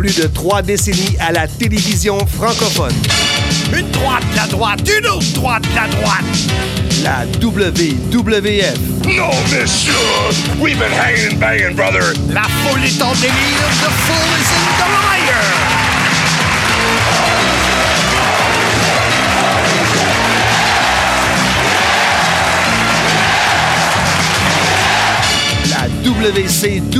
[0.00, 2.94] Plus de trois décennies à la télévision francophone.
[3.76, 6.24] Une droite, la droite, une autre droite, la droite.
[7.02, 8.78] La WWF.
[9.04, 9.92] No, monsieur!
[10.58, 12.14] We've been hanging and banging, brother.
[12.32, 15.44] La foule est en délire, the fool is in the liar.
[25.68, 26.90] La WCW.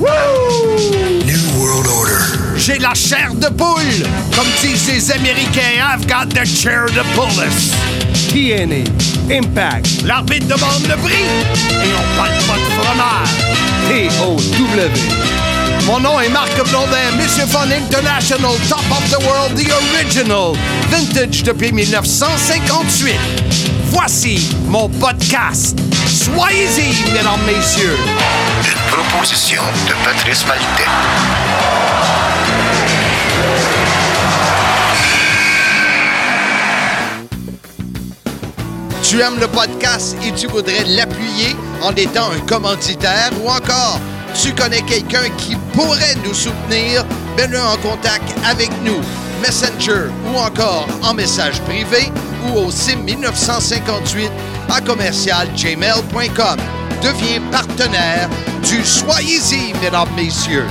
[0.00, 1.19] New
[1.70, 2.18] World Order.
[2.56, 4.06] J'ai la chair de poule.
[4.34, 7.70] Comme disent les Américains, I've got the chair to pullus.
[8.30, 8.84] TNA.
[9.30, 10.02] Impact.
[10.04, 11.22] L'arbitre demande le prix
[11.70, 13.30] et on parle pas de fromage.
[14.18, 14.36] TOW.
[15.86, 20.52] Mon nom est Marc Blondin, Monsieur Fun International, Top of the World, The Original,
[20.90, 23.49] Vintage depuis 1958.
[23.90, 25.76] Voici mon podcast.
[26.06, 27.96] Soyez-y, mesdames, messieurs.
[28.62, 30.88] Une proposition de Patrice Maltais.
[39.02, 43.98] Tu aimes le podcast et tu voudrais l'appuyer en étant un commanditaire ou encore
[44.40, 47.04] tu connais quelqu'un qui pourrait nous soutenir,
[47.36, 49.00] mets-le en contact avec nous,
[49.42, 52.12] Messenger ou encore en message privé
[52.46, 54.30] ou au SIM 1958
[54.68, 56.58] à commercialgmail.com.
[57.02, 58.28] Deviens partenaire
[58.62, 60.66] du Soyez-y, mesdames, messieurs.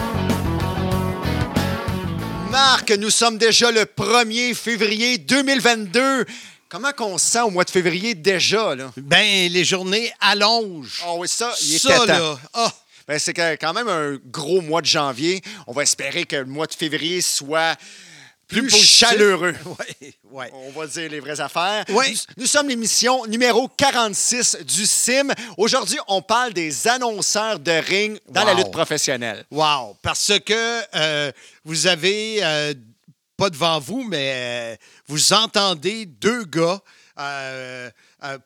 [2.52, 6.26] Marc, nous sommes déjà le 1er février 2022.
[6.68, 8.92] Comment qu'on se sent au mois de février déjà, là?
[8.98, 11.02] Ben, les journées allongent.
[11.04, 12.72] Ah oui, ça, il était Ça, là, ah,
[13.08, 15.42] Ben, c'est quand même un gros mois de janvier.
[15.66, 17.76] On va espérer que le mois de février soit
[18.50, 19.56] plus, chaleureux.
[19.66, 20.52] Ouais, ouais.
[20.54, 21.86] On va dire les vraies affaires.
[21.90, 22.20] Oui.
[22.36, 25.30] Nous, nous sommes l'émission numéro 46 du CIM.
[25.58, 29.46] Aujourd'hui, on parle des annonceurs de ring dans la lutte professionnelle.
[29.52, 29.98] Wow!
[30.02, 31.32] Parce que euh,
[31.64, 32.74] vous avez, euh,
[33.38, 34.76] pas devant vous, mais euh,
[35.08, 36.82] vous entendez deux gars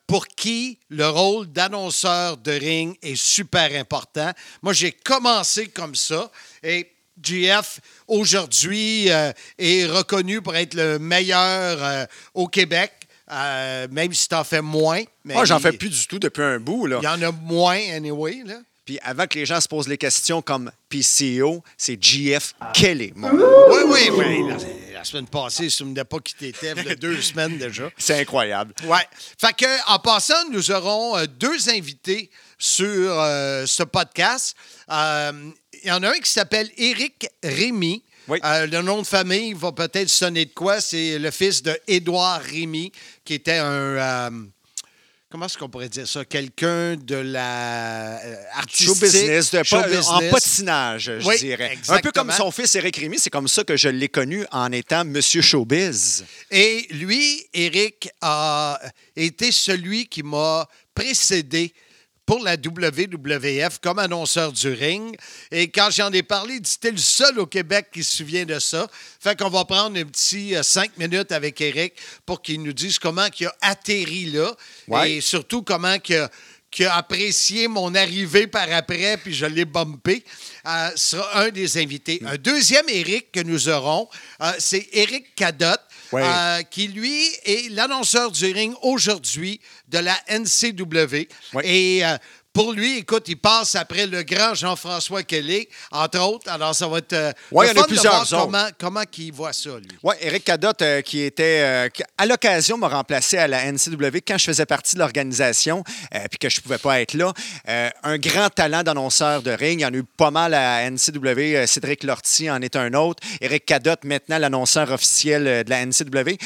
[0.08, 4.32] pour qui le rôle d'annonceur de ring est super important.
[4.62, 6.28] Moi, j'ai commencé comme ça
[6.60, 12.92] et GF, aujourd'hui, euh, est reconnu pour être le meilleur euh, au Québec,
[13.30, 15.02] euh, même si tu en fais moins.
[15.24, 16.86] Moi, j'en fais plus du tout depuis un bout.
[16.86, 16.98] Là.
[17.02, 18.42] Il y en a moins, anyway.
[18.44, 18.56] Là.
[18.84, 23.12] Puis avant que les gens se posent les questions comme PCO, c'est GF Kelly.
[23.16, 24.48] mon- Oui, oui, oui.
[24.48, 27.56] La, la semaine passée, je ne me pas qui t'étais, il y a deux semaines
[27.56, 27.90] déjà.
[27.96, 28.74] C'est incroyable.
[28.84, 29.06] Ouais.
[29.40, 34.54] Fait que, en passant, nous aurons deux invités sur euh, ce podcast.
[34.90, 35.32] Euh,
[35.88, 38.02] y en a un qui s'appelle Éric Rémy.
[38.28, 38.38] Oui.
[38.42, 40.80] Euh, le nom de famille va peut-être sonner de quoi?
[40.80, 42.90] C'est le fils de Édouard Rémy,
[43.24, 43.70] qui était un.
[43.70, 44.30] euh,
[45.28, 46.24] comment est-ce qu'on pourrait dire ça?
[46.24, 48.86] Quelqu'un de la euh, artistique.
[48.86, 50.30] Show business, de show pas- en business.
[50.32, 51.76] patinage, je Oui, dirais.
[51.88, 54.72] Un peu comme son fils Eric Rémy, c'est comme ça que je l'ai connu en
[54.72, 56.24] étant Monsieur Showbiz.
[56.50, 58.80] Et lui, Eric, a
[59.16, 61.74] été celui qui m'a précédé
[62.26, 65.16] pour la WWF comme annonceur du ring.
[65.50, 68.58] Et quand j'en ai parlé, il dit le seul au Québec qui se souvient de
[68.58, 68.86] ça.
[69.20, 72.98] Fait qu'on va prendre un petit euh, cinq minutes avec Eric pour qu'il nous dise
[72.98, 74.54] comment il a atterri là
[74.88, 75.12] Ouais.
[75.12, 76.30] et surtout comment il a,
[76.96, 80.24] apprécié mon arrivée par après, puis je l'ai bumpé,
[80.66, 82.20] euh, sera un des invités.
[82.26, 84.08] Un deuxième Eric que nous aurons,
[84.40, 85.80] euh, c'est Eric Cadotte,
[86.14, 86.22] Ouais.
[86.24, 91.28] euh, qui, lui, est l'annonceur du ring aujourd'hui de la NCW.
[91.54, 91.66] Ouais.
[91.66, 92.16] Et euh,
[92.54, 96.48] pour lui, écoute, il passe après le grand Jean-François Kelly, entre autres.
[96.48, 98.44] Alors, ça va être euh, le il y en a de plusieurs autres.
[98.44, 99.88] comment, comment il voit ça, lui.
[100.04, 104.18] Oui, Eric Cadotte, euh, qui était, euh, qui, à l'occasion, m'a remplacé à la NCW
[104.24, 105.82] quand je faisais partie de l'organisation,
[106.30, 107.32] puis que je ne pouvais pas être là.
[108.04, 109.80] Un grand talent d'annonceur de ring.
[109.80, 111.66] Il y en a eu pas mal à NCW.
[111.66, 113.20] Cédric Lortie en est un autre.
[113.40, 116.36] Eric Cadotte, maintenant l'annonceur officiel de la NCW.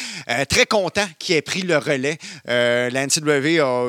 [0.48, 2.16] Très content qu'il ait pris le relais.
[2.46, 3.84] La NCW a,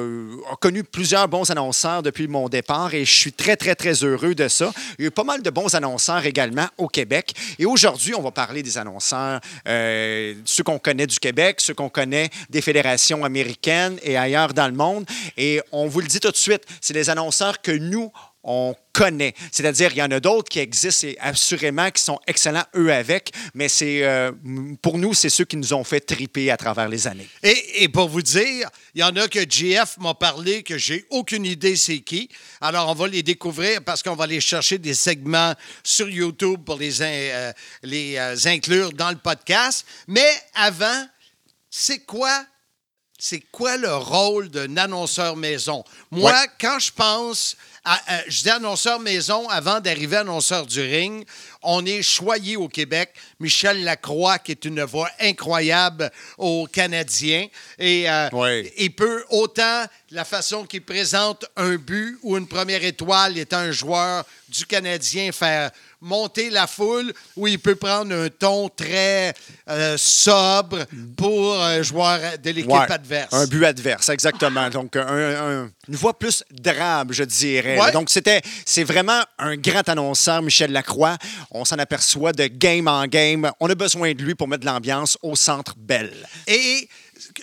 [0.51, 4.33] a connu plusieurs bons annonceurs depuis mon départ et je suis très, très, très heureux
[4.33, 4.71] de ça.
[4.97, 7.33] Il y a eu pas mal de bons annonceurs également au Québec.
[7.59, 11.89] Et aujourd'hui, on va parler des annonceurs, euh, ceux qu'on connaît du Québec, ceux qu'on
[11.89, 15.05] connaît des fédérations américaines et ailleurs dans le monde.
[15.37, 18.11] Et on vous le dit tout de suite, c'est des annonceurs que nous,
[18.43, 19.33] on connaît.
[19.51, 23.31] C'est-à-dire, il y en a d'autres qui existent et assurément qui sont excellents eux avec,
[23.53, 24.31] mais c'est euh,
[24.81, 27.27] pour nous, c'est ceux qui nous ont fait triper à travers les années.
[27.43, 31.45] Et, pour vous dire, il y en a que GF m'a parlé que j'ai aucune
[31.45, 32.29] idée c'est qui.
[32.61, 35.53] Alors, on va les découvrir parce qu'on va aller chercher des segments
[35.83, 37.51] sur YouTube pour les, euh,
[37.85, 39.85] euh, inclure dans le podcast.
[40.07, 41.07] Mais avant,
[41.69, 42.45] c'est quoi
[43.21, 45.83] c'est quoi le rôle d'un annonceur maison?
[46.09, 46.47] Moi, Ouais.
[46.59, 51.25] quand je pense, à, à- je dis annonceur maison avant d'arriver annonceur du ring,
[51.61, 53.13] on est choyé au Québec.
[53.41, 57.47] Michel Lacroix, qui est une voix incroyable aux Canadiens.
[57.77, 58.73] Et euh, Ouais.
[58.77, 63.71] il peut autant la façon qu'il présente un but ou une première étoile étant un
[63.71, 69.33] joueur du Canadien faire monter la foule ou il peut prendre un ton très
[69.69, 70.85] euh, sobre
[71.17, 73.33] pour un joueur de l'équipe Ouais, adverse.
[73.33, 74.69] Un but adverse, exactement.
[74.71, 77.79] Donc, un- un- une voix plus drabe, je dirais.
[77.79, 77.91] Ouais.
[77.91, 81.17] Donc, c'était, c'est vraiment un grand annonceur, Michel Lacroix.
[81.51, 83.51] On s'en aperçoit de game en game.
[83.59, 86.15] On a besoin de lui pour mettre de l'ambiance au centre Belle.
[86.47, 86.87] Et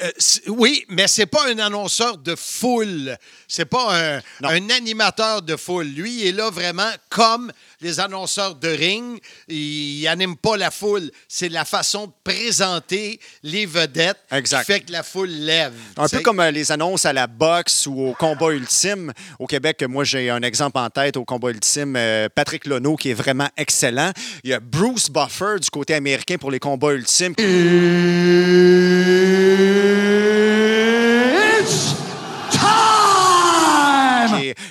[0.03, 0.11] euh,
[0.49, 3.17] oui, mais c'est pas un annonceur de foule.
[3.49, 5.87] C'est pas un, un animateur de foule.
[5.87, 9.21] Lui, il est là vraiment comme les annonceurs de ring.
[9.49, 9.57] Il,
[10.01, 11.11] il anime pas la foule.
[11.29, 14.61] C'est la façon de présenter les vedettes Exact.
[14.65, 15.73] qui fait que la foule lève.
[15.97, 19.13] Un peu comme euh, les annonces à la boxe ou au combat ultime.
[19.39, 21.95] Au Québec, moi, j'ai un exemple en tête au combat ultime.
[21.97, 24.13] euh, Patrick Lono, qui est vraiment excellent.
[24.45, 27.35] Il y a Bruce Buffer du côté américain pour les combats ultimes.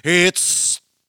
[0.04, 0.64] It's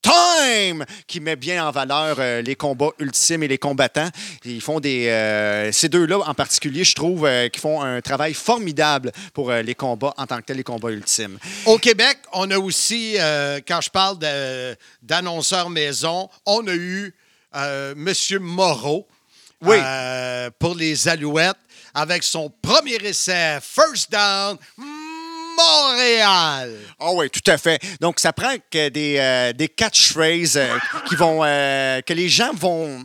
[0.07, 4.09] time qui met bien en valeur euh, les combats ultimes et les combattants.
[4.45, 8.35] Ils font des euh, ces deux-là en particulier, je trouve, euh, qui font un travail
[8.35, 11.39] formidable pour les combats en tant que tels, les combats ultimes.
[11.67, 13.17] Au Québec, on a aussi,
[13.67, 14.19] quand je parle
[15.03, 17.15] d'annonceurs maison, on a eu
[17.55, 18.39] euh, M.
[18.41, 19.07] Moreau
[19.63, 19.77] Oui.
[20.59, 21.57] pour les Alouettes
[21.95, 24.59] avec son premier essai, First Down,
[25.57, 26.77] Montréal.
[26.99, 27.81] Ah oui, tout à fait.
[28.01, 30.77] Donc, ça prend que des, euh, des catchphrases euh,
[31.09, 33.03] qui vont, euh, que les gens vont,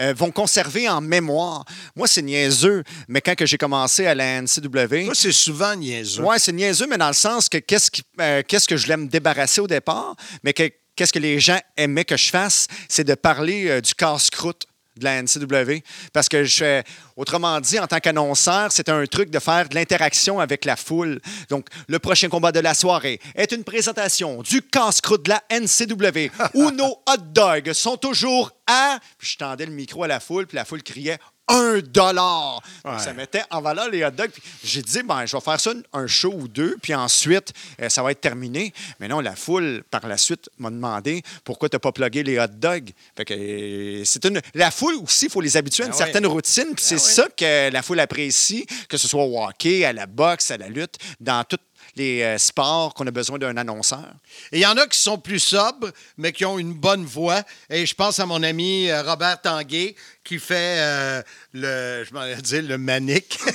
[0.00, 1.64] euh, vont conserver en mémoire.
[1.96, 6.22] Moi, c'est niaiseux, mais quand que j'ai commencé à la NCW, Ça, c'est souvent niaiseux.
[6.22, 8.96] Ouais, c'est niaiseux, mais dans le sens que qu'est-ce, qui- euh, qu'est-ce que je voulais
[8.96, 13.04] me débarrasser au départ, mais que, qu'est-ce que les gens aimaient que je fasse, c'est
[13.04, 14.64] de parler euh, du casse-croûte
[14.98, 15.82] de la NCW.
[16.12, 16.82] Parce que, je,
[17.16, 21.20] autrement dit, en tant qu'annonceur, c'est un truc de faire de l'interaction avec la foule.
[21.48, 26.30] Donc, le prochain combat de la soirée est une présentation du casse-croûte de la NCW
[26.54, 28.98] où nos hot dogs sont toujours à.
[29.18, 31.18] Puis je tendais le micro à la foule, puis la foule criait
[31.48, 32.60] un dollar.
[32.84, 32.98] Donc, Ouais.
[32.98, 34.30] Ça mettait en valeur les hot dogs.
[34.64, 37.52] J'ai dit, ben, je vais faire ça un show ou deux, puis ensuite,
[37.82, 38.72] euh, ça va être terminé.
[39.00, 42.38] Mais non, la foule, par la suite, m'a demandé pourquoi tu n'as pas plugué les
[42.38, 42.90] hot dogs?
[43.16, 44.40] Fait que euh, c'est une.
[44.54, 46.32] La foule aussi, il faut les habituer à une Ben certaine oui.
[46.32, 47.12] routine, puis c'est Ben oui.
[47.12, 50.68] ça que la foule apprécie, que ce soit au hockey, à la boxe, à la
[50.68, 51.58] lutte, dans tous
[51.98, 54.08] les euh, sports qu'on a besoin d'un annonceur.
[54.52, 57.42] Et il y en a qui sont plus sobres, mais qui ont une bonne voix.
[57.68, 59.94] Et je pense à mon ami euh, Robert Tanguay,
[60.28, 61.22] qui fait euh,
[61.54, 63.38] le, je m'en ai dit, le manique.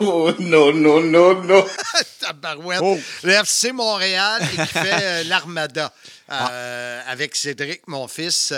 [0.00, 1.66] Oh, no, no, no, no.
[2.20, 2.80] Tabarouette.
[2.82, 2.98] Oh.
[3.22, 5.92] Le FC Montréal et qui fait euh, l'Armada.
[6.30, 8.52] euh, avec Cédric, mon fils.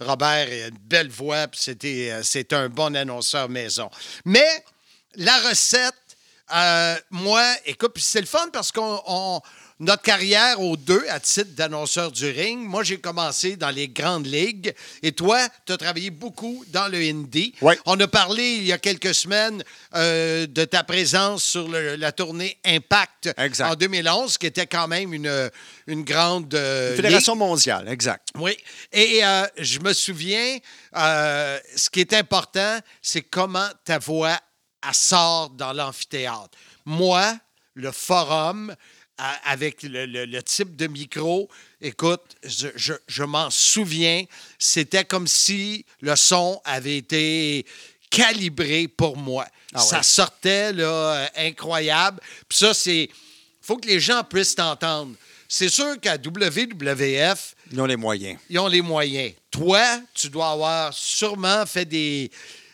[0.00, 3.90] Robert a une belle voix, puis c'était, c'est un bon annonceur maison.
[4.24, 4.64] Mais
[5.16, 5.94] la recette,
[6.54, 9.00] euh, moi, écoute, puis c'est le fun parce qu'on.
[9.06, 9.40] on-
[9.80, 14.26] notre carrière aux deux, à titre d'annonceur du ring, moi, j'ai commencé dans les grandes
[14.28, 14.72] ligues
[15.02, 17.52] et toi, tu as travaillé beaucoup dans le indie.
[17.60, 17.76] Ouais.
[17.84, 19.64] On a parlé il y a quelques semaines
[19.96, 23.70] euh, de ta présence sur le- la tournée Impact Exact.
[23.72, 25.50] en 2011, qui était quand même une,
[25.88, 26.54] une grande.
[26.54, 28.28] euh, Fédération mondiale, exact.
[28.38, 28.56] oui.
[28.92, 30.58] Et euh, je me souviens,
[30.94, 34.38] ce qui est important, c'est comment ta voix
[34.86, 36.50] elle sort dans l'amphithéâtre.
[36.84, 37.36] Moi,
[37.74, 38.74] le forum,
[39.20, 41.48] euh, avec le, le- le type de micro,
[41.80, 44.24] écoute, je, je- je m'en souviens,
[44.58, 47.64] c'était comme si le son avait été
[48.10, 49.46] calibré pour moi.
[49.74, 52.20] Ah Ça sortait là, euh, incroyable.
[52.48, 53.08] Puis ça, c'est.
[53.62, 55.14] faut que les gens puissent t'entendre.
[55.48, 58.38] C'est sûr qu'à WWF, Ils ont les moyens.
[58.48, 59.32] ils ont les moyens.
[59.50, 62.30] Toi, tu dois avoir sûrement fait des,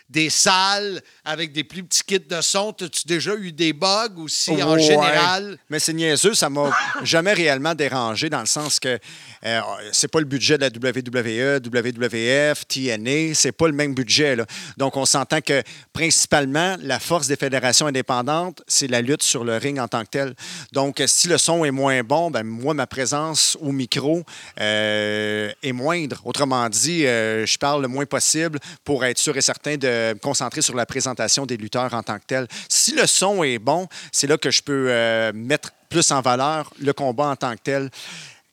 [0.08, 2.70] des salles avec des plus petits kits de son.
[2.80, 4.82] As-tu déjà eu des bugs aussi en Ouais.
[4.82, 5.58] général?
[5.68, 6.70] Mais c'est niaiseux, ça m'a
[7.02, 8.98] jamais réellement dérangé dans le sens que
[9.44, 9.60] euh,
[9.92, 14.36] c'est pas le budget de la WWE, WWF, TNA, c'est pas le même budget.
[14.36, 14.46] là.
[14.76, 15.62] Donc on s'entend que
[15.92, 20.10] principalement la force des fédérations indépendantes, c'est la lutte sur le ring en tant que
[20.10, 20.34] tel.
[20.72, 24.24] Donc si le son est moins bon, ben moi ma présence au micro
[24.60, 26.20] euh, est moindre.
[26.24, 30.18] Autrement dit, euh, je parle le moins possible pour être sûr et certain de me
[30.18, 32.46] concentrer sur la présentation des lutteurs en tant que tel.
[32.68, 36.72] Si le son est bon, c'est là que je peux euh, mettre plus en valeur
[36.80, 37.90] le combat en tant que tel.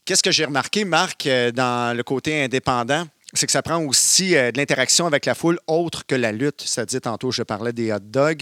[0.05, 3.07] Qu'est-ce que j'ai remarqué, Marc, euh, dans le côté indépendant?
[3.35, 6.63] C'est que ça prend aussi euh, de l'interaction avec la foule autre que la lutte.
[6.65, 8.41] C'est-à-dire, tantôt, je parlais des hot dogs.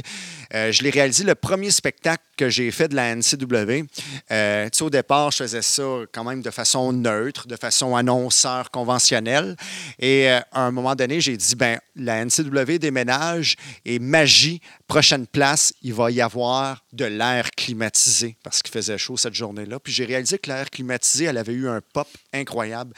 [0.53, 3.85] Euh, je l'ai réalisé le premier spectacle que j'ai fait de la NCW.
[4.31, 9.55] Euh, au départ, je faisais ça quand même de façon neutre, de façon annonceur conventionnelle.
[9.99, 15.27] Et euh, à un moment donné, j'ai dit, ben la NCW déménage et magie, prochaine
[15.27, 19.79] place, il va y avoir de l'air climatisé parce qu'il faisait chaud cette journée-là.
[19.79, 22.93] Puis j'ai réalisé que l'air climatisé, elle avait eu un pop incroyable.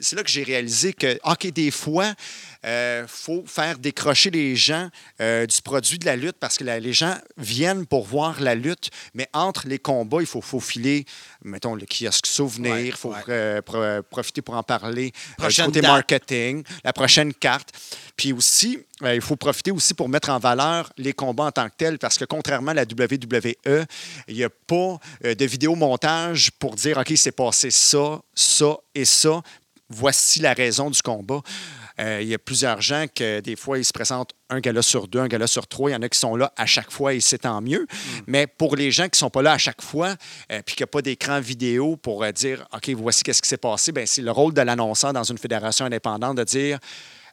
[0.00, 2.12] C'est là que j'ai réalisé que, OK, des fois,
[2.64, 4.88] il faut faire décrocher les gens
[5.20, 8.54] euh, du produit de la lutte parce que la- les gens viennent pour voir la
[8.56, 11.04] lutte, mais entre les combats, il faut faufiler,
[11.44, 13.22] mettons, le kiosque souvenir, il Ouais, faut ouais.
[13.28, 15.90] euh, pro- profiter pour en parler euh, Prochaine côté date.
[15.92, 17.70] marketing, la prochaine carte.
[18.16, 21.68] Puis aussi, euh, il faut profiter aussi pour mettre en valeur les combats en tant
[21.68, 23.84] que tels, parce que contrairement à la WWE,
[24.26, 29.04] il n'y a pas euh, de vidéomontage pour dire, OK, c'est passé ça, ça et
[29.04, 29.40] ça.
[29.88, 31.40] Voici la raison du combat.
[31.98, 35.08] Euh, il y a plusieurs gens que des fois, ils se présentent un gala sur
[35.08, 35.90] deux, un gala sur trois.
[35.90, 37.86] Il y en a qui sont là à chaque fois et c'est tant mieux.
[38.26, 40.14] Mais pour les gens qui ne sont pas là à chaque fois,
[40.52, 43.48] euh, puis qu'il n'y a pas d'écran vidéo pour euh, dire, OK, voici qu'est-ce qui
[43.48, 46.78] s'est passé, ben, c'est le rôle de l'annonceur dans une fédération indépendante de dire,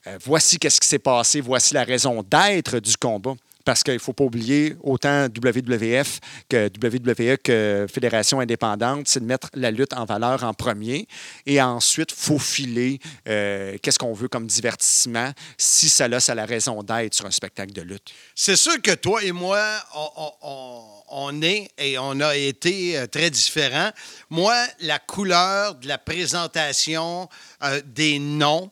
[0.08, 3.34] euh, voici qu'est-ce qui s'est passé, voici la raison d'être du combat.
[3.66, 9.26] Parce qu'il ne faut pas oublier, autant WWF que WWE que Fédération indépendante, c'est de
[9.26, 11.08] mettre la lutte en valeur en premier
[11.46, 16.84] et ensuite faufiler euh, qu'est-ce qu'on veut comme divertissement si ça a, ça la raison
[16.84, 18.14] d'être sur un spectacle de lutte.
[18.36, 19.64] C'est sûr que toi et moi,
[21.10, 23.92] on est et on a été euh, très différents.
[24.30, 27.30] Moi, la couleur de la présentation
[27.64, 28.72] euh, des noms,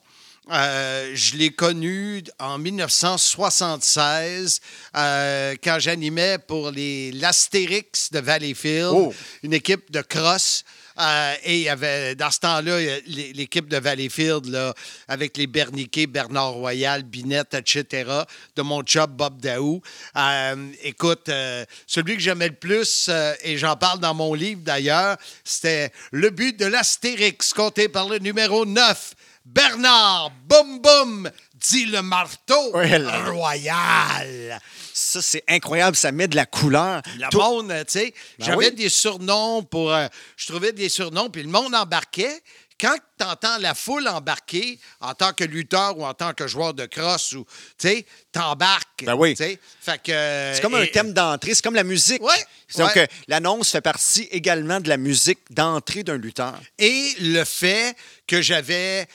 [0.52, 4.60] euh, je l'ai connu en 1976
[4.96, 9.14] euh, quand j'animais pour les l'Astérix de Valleyfield, Oh.
[9.44, 10.64] une équipe de cross.
[11.00, 12.78] Euh, et il y avait, dans ce temps-là,
[13.08, 14.74] l'équipe de Valleyfield, là,
[15.08, 18.10] avec les Berniquet, Bernard Royal, Binette, etc.,
[18.56, 19.82] de mon chum Bob Daou.
[20.18, 23.10] Euh, écoute, euh, celui que j'aimais le plus,
[23.44, 28.20] et j'en parle dans mon livre d'ailleurs, c'était Le but de l'Astérix, compté par le
[28.20, 29.14] numéro 9,
[29.46, 34.60] Bernard Boum Boum, dit le marteau royal.
[34.94, 37.02] Ça, c'est incroyable, ça met de la couleur.
[37.18, 38.76] Le Tout- monde, tu sais, Ben j'avais oui.
[38.76, 39.92] des surnoms pour.
[39.94, 40.08] euh,
[40.38, 42.42] je trouvais des surnoms, puis le monde embarquait.
[42.82, 46.74] Quand tu entends la foule embarquer en tant que lutteur ou en tant que joueur
[46.74, 47.46] de cross, ou
[47.78, 49.04] tu sais, t'embarques.
[49.06, 49.36] Ben oui.
[49.36, 50.52] Fait que.
[50.56, 52.24] C'est comme un thème d'entrée, c'est comme la musique.
[52.24, 52.46] Ouais,
[52.78, 53.08] Donc, ouais.
[53.28, 56.60] l'annonce fait partie également de la musique d'entrée d'un lutteur.
[56.80, 57.96] Et le fait
[58.26, 59.08] que j'avais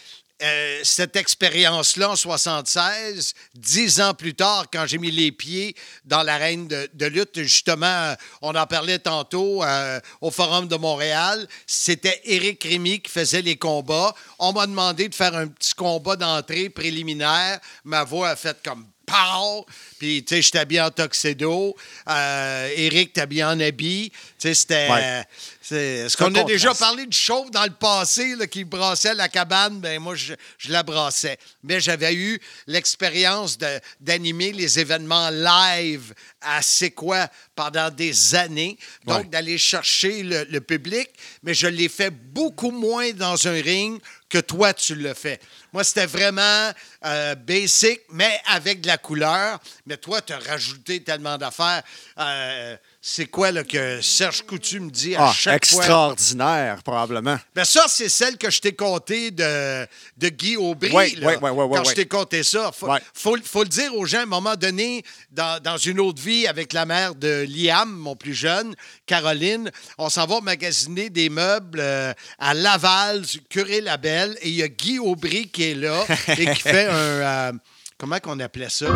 [0.43, 5.75] euh, cette expérience-là en 76, dix ans plus tard, quand j'ai mis les pieds
[6.05, 12.21] dans l'arène de, lutte, justement, on en parlait tantôt euh, au Forum de Montréal, c'était
[12.25, 14.15] Éric Rémy qui faisait les combats.
[14.39, 17.59] On m'a demandé de faire un petit combat d'entrée préliminaire.
[17.85, 19.65] Ma voix a fait comme pow!
[19.99, 21.75] Puis, tu sais, j'étais habillé en tuxedo.
[22.09, 24.11] Euh, Éric, t'es habillé en habit.
[24.11, 25.25] Tu sais, c'était...
[25.73, 29.81] Est-ce qu'on a déjà parlé du chauve dans le passé là, qui brassait la cabane?
[29.81, 31.39] Ben moi, je, je la brassais.
[31.63, 38.79] Mais j'avais eu l'expérience de- d'animer les événements live à C'est quoi pendant des années.
[39.05, 39.25] Donc, Ouais.
[39.25, 41.09] d'aller chercher le, le public.
[41.43, 45.41] Mais je l'ai fait beaucoup moins dans un ring que toi, tu l'as fait.
[45.73, 46.73] Moi, c'était vraiment
[47.05, 49.59] euh, basic, mais avec de la couleur.
[49.87, 51.83] Mais toi, tu as rajouté tellement d'affaires.
[52.19, 52.77] Euh,
[53.09, 55.79] c'est quoi là, que Serge Coutu me dit à Ah, chaque fois?
[55.79, 57.39] extraordinaire, probablement.
[57.55, 59.87] Ben ça, c'est celle que je t'ai contée de,
[60.17, 60.91] de Guy Aubry.
[60.91, 62.73] Ouais, là, ouais, ouais, quand je t'ai conté ça.
[62.73, 66.21] Faut, faut, faut le dire aux gens, à un moment donné, dans, dans une autre
[66.21, 68.75] vie, avec la mère de Liam, mon plus jeune,
[69.07, 74.69] Caroline, on s'en va magasiner des meubles euh, à Laval, Curé-Labelle, et il y a
[74.69, 76.05] Guy Aubry qui est là
[76.37, 76.93] et qui fait un...
[76.97, 77.53] euh,
[77.99, 78.87] comment qu'on appelait ça?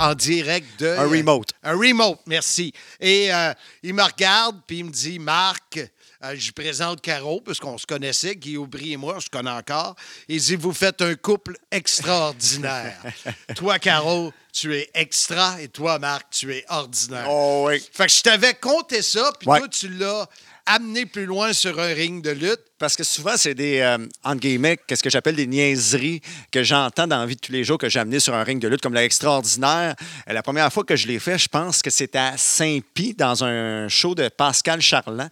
[0.00, 0.88] En direct de...
[0.88, 1.50] Un remote.
[1.62, 2.72] Un remote, merci.
[3.00, 3.52] Et euh,
[3.82, 5.78] il me regarde, puis il me dit, Marc,
[6.24, 9.94] euh, je présente Caro, puisqu'on se connaissait, Guy Aubry et moi, on se connaît encore.
[10.28, 12.96] Il dit, vous faites un couple extraordinaire.
[13.56, 17.26] toi, Caro, tu es extra, et toi, Marc, tu es ordinaire.
[17.28, 17.82] Oh oui.
[17.92, 19.58] Fait que je t'avais compté ça, puis Ouais.
[19.58, 20.26] toi, tu l'as
[20.66, 22.60] amené plus loin sur un ring de lutte.
[22.80, 24.40] Parce que souvent, c'est des, euh, entre
[24.86, 27.90] qu'est-ce que j'appelle des niaiseries que j'entends dans la vie de tous les jours que
[27.90, 29.94] j'ai amené sur un ring de lutte comme l'extraordinaire.
[30.28, 33.44] Euh, La première fois que je l'ai fait, je pense que c'était à Saint-Pie, dans
[33.44, 35.28] un show de Pascal Charland.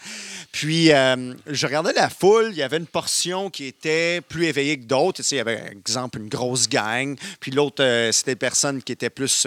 [0.53, 4.79] Puis, euh, je regardais la foule, il y avait une portion qui était plus éveillée
[4.79, 5.23] que d'autres.
[5.23, 7.17] Tu sais, il y avait, par exemple, une grosse gang.
[7.41, 9.47] Puis l'autre, euh, c'était des personnes qui étaient plus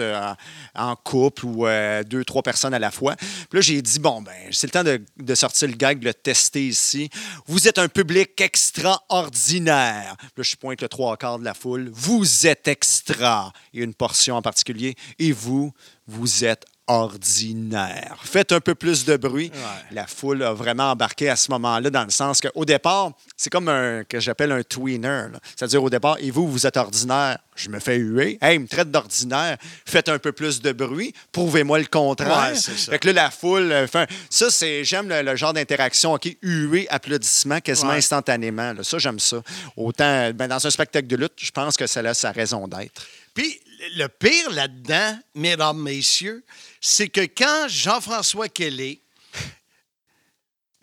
[0.74, 1.66] en couple ou
[2.04, 3.14] deux, trois personnes à la fois.
[3.14, 6.14] Puis là, j'ai dit, bon, ben, c'est le temps de, sortir le gag, de le
[6.14, 7.08] tester ici.
[7.46, 10.16] Vous êtes public extraordinaire.
[10.36, 11.90] Là, je pointe le trois quarts de la foule.
[11.92, 13.46] Vous êtes extra.
[13.46, 14.94] A une portion en particulier.
[15.18, 15.72] Et vous,
[16.06, 18.18] vous êtes ordinaire.
[18.24, 19.50] Faites un peu plus de bruit.
[19.92, 23.68] La foule a vraiment embarqué à ce moment-là dans le sens qu'au départ, c'est comme
[23.68, 25.26] un que j'appelle un tweener.
[25.56, 27.38] C'est-à-dire au départ, et vous, vous êtes ordinaire.
[27.54, 28.38] Je me fais huer.
[28.40, 29.58] Hey, il me traite d'ordinaire.
[29.86, 31.12] Faites un peu plus de bruit.
[31.32, 32.52] Prouvez-moi le contraire.
[32.52, 32.58] Ouais.
[32.58, 33.70] Fait que là, la foule.
[33.70, 34.84] euh, fait un- Ça, c'est.
[34.84, 36.14] J'aime le, le genre d'interaction.
[36.14, 37.98] OK, huée, applaudissement quasiment Ouais.
[37.98, 38.72] instantanément.
[38.72, 38.82] là.
[38.82, 39.42] Ça, j'aime ça.
[39.76, 43.02] Autant, ben, dans un spectacle de lutte, je pense que ça a sa raison d'être.
[43.34, 43.60] Puis
[43.96, 46.42] le pire là-dedans, mesdames, messieurs,
[46.84, 49.01] c'est que quand Jean-François Kelly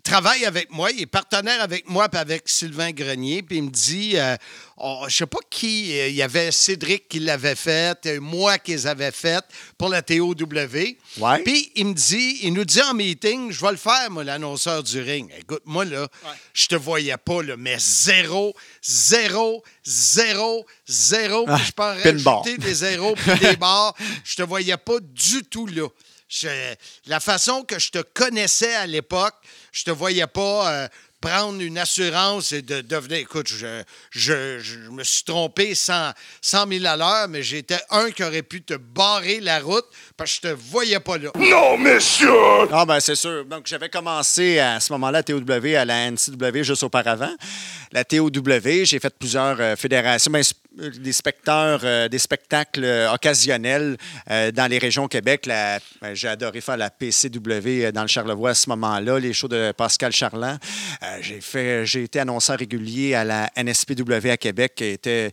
[0.09, 3.69] travaille avec moi, il est partenaire avec moi puis avec Sylvain Grenier, puis il me
[3.69, 4.35] dit, euh,
[4.77, 8.57] oh, je sais pas qui, euh, il y avait Cédric qui l'avait fait, euh, moi
[8.57, 9.45] qui les avais faites
[9.77, 10.33] pour la TOW.
[11.19, 11.43] Ouais.
[11.43, 14.81] Puis il me dit, il nous dit en meeting, je vais le faire, moi, l'annonceur
[14.81, 15.31] du ring.
[15.37, 16.07] Écoute, moi, là,
[16.53, 21.45] je te voyais pas, là, mais zéro, zéro, zéro, zéro.
[21.45, 22.33] Puis je peux en pinball.
[22.37, 23.93] rajouter des zéros puis des barres.
[24.23, 25.87] Je te voyais pas du tout là.
[26.29, 26.75] Je-
[27.07, 29.33] la façon que je te connaissais à l'époque,
[29.71, 30.87] je te voyais pas euh,
[31.21, 33.17] prendre une assurance et de devenir.
[33.17, 38.09] Écoute, je, je- je me suis trompé 100, 100 000 à l'heure, mais j'étais un
[38.11, 41.31] qui aurait pu te barrer la route parce que je te voyais pas là.
[41.35, 42.31] Non, monsieur!
[42.71, 43.43] Ah, ben c'est sûr.
[43.45, 45.41] Donc, j'avais commencé à ce moment-là à TOW,
[45.75, 47.33] à la NCW juste auparavant.
[47.91, 48.29] La TOW,
[48.85, 53.97] j'ai fait plusieurs euh, fédérations, ben, des spectacles, euh, des spectacles euh, occasionnels
[54.29, 55.45] euh, dans les régions Québec.
[55.47, 55.79] Ben,
[56.13, 59.73] j'ai adoré faire la PCW euh, dans le Charlevoix à ce moment-là, les shows de
[59.75, 60.57] Pascal Charland.
[61.03, 65.31] Euh, j'ai été annonceur régulier à la NSPW à Québec, qui était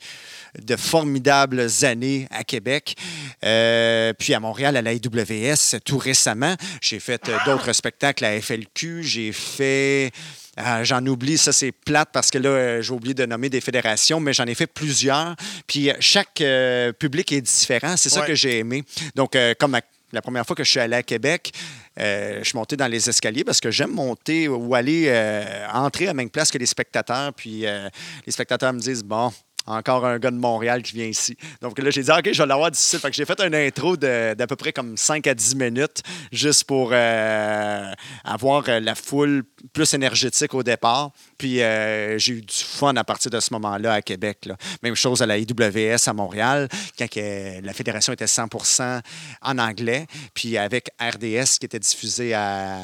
[0.59, 2.97] de formidables années à Québec.
[3.45, 6.55] Euh, puis à Montréal, à la IWS, tout récemment.
[6.81, 9.03] J'ai fait euh, d'autres spectacles à FLQ.
[9.03, 10.13] J'ai fait.
[10.57, 13.61] Ah, j'en oublie, ça c'est plate parce que là, euh, j'ai oublié de nommer des
[13.61, 15.37] fédérations, mais j'en ai fait plusieurs.
[15.67, 17.97] Puis euh, chaque euh, public est différent.
[17.97, 18.83] C'est ça que j'ai aimé.
[19.15, 19.81] Donc, euh, comme à-
[20.13, 21.53] la première fois que je suis allé à Québec,
[21.99, 26.07] euh, je suis monté dans les escaliers parce que j'aime monter ou aller euh, entrer
[26.09, 27.33] à même place que les spectateurs.
[27.35, 27.89] Puis euh,
[28.25, 29.33] les spectateurs me disent Bon,
[29.67, 31.37] encore un gars de Montréal qui vient ici.
[31.61, 34.57] Donc là, j'ai dit, OK, je vais l'avoir que j'ai fait une intro d'à peu
[34.57, 36.03] près comme 5 à 10 minutes,
[36.33, 37.93] juste pour euh,
[38.25, 41.11] avoir euh, la foule plus énergétique au départ.
[41.39, 44.49] Puis euh, j'ai eu du fun à partir de ce moment-là à Québec.
[44.83, 49.01] Même chose à la IWS à Montréal, quand la fédération était 100%
[49.43, 50.07] en anglais.
[50.35, 52.79] Puis avec RDS qui était diffusé à.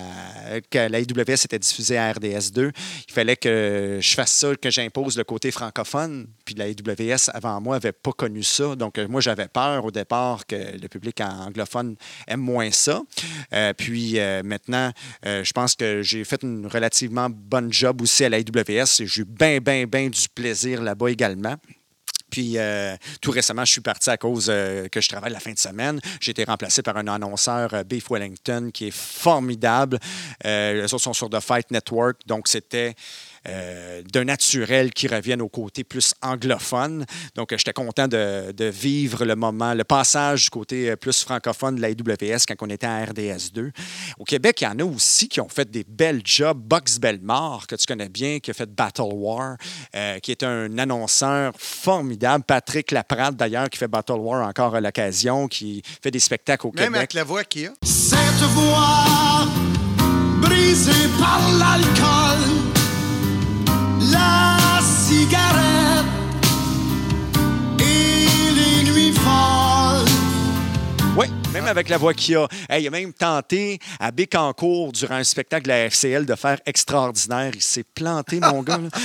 [0.71, 2.73] que la IWS était diffusée à RDS 2,
[3.09, 6.27] il fallait que je fasse ça, que j'impose le côté francophone.
[6.45, 8.75] Puis la IWS avant moi n'avait pas connu ça.
[8.77, 13.03] Donc euh, moi, j'avais peur au départ que le public anglophone aime moins ça.
[13.53, 14.93] Euh, puis euh, maintenant,
[15.25, 19.23] je pense que j'ai fait une relativement bonne job aussi à la IWS et j'ai
[19.23, 21.57] eu bien, bien, bien du plaisir là-bas également.
[22.31, 22.57] Puis
[23.21, 26.01] tout récemment, je suis parti à cause que je travaille la fin de semaine.
[26.19, 29.99] J'ai été remplacé par un annonceur, euh, Beef Wellington, qui est formidable.
[30.43, 32.95] Les autres sont sur The Fight Network, donc c'était
[33.49, 37.05] euh, d'un naturel qui revienne au côté plus anglophone.
[37.35, 41.23] Donc, euh, j'étais content de, de vivre le moment, le passage du côté euh, plus
[41.23, 43.73] francophone de la IWS quand on était à RDS 2.
[44.19, 46.59] Au Québec, il y en a aussi qui ont fait des belles jobs.
[46.59, 49.57] Box Belmore, que tu connais bien, qui a fait Battle War,
[49.95, 52.45] euh, qui est un annonceur formidable.
[52.45, 56.73] Patrick Laprade, d'ailleurs, qui fait Battle War encore à l'occasion, qui fait des spectacles au
[56.73, 56.97] Même Québec.
[56.99, 57.73] avec la voix qu'il y a.
[57.83, 59.47] Cette voix
[60.41, 62.62] brisée par l'alcool,
[71.53, 72.49] même avec la voix qu'il a.
[72.69, 76.59] Hey, il a même tenté à Bécancourt, durant un spectacle de la FCL, de faire
[76.65, 77.53] extraordinaire.
[77.55, 78.79] Il s'est planté, mon gars.
[78.79, 78.89] là.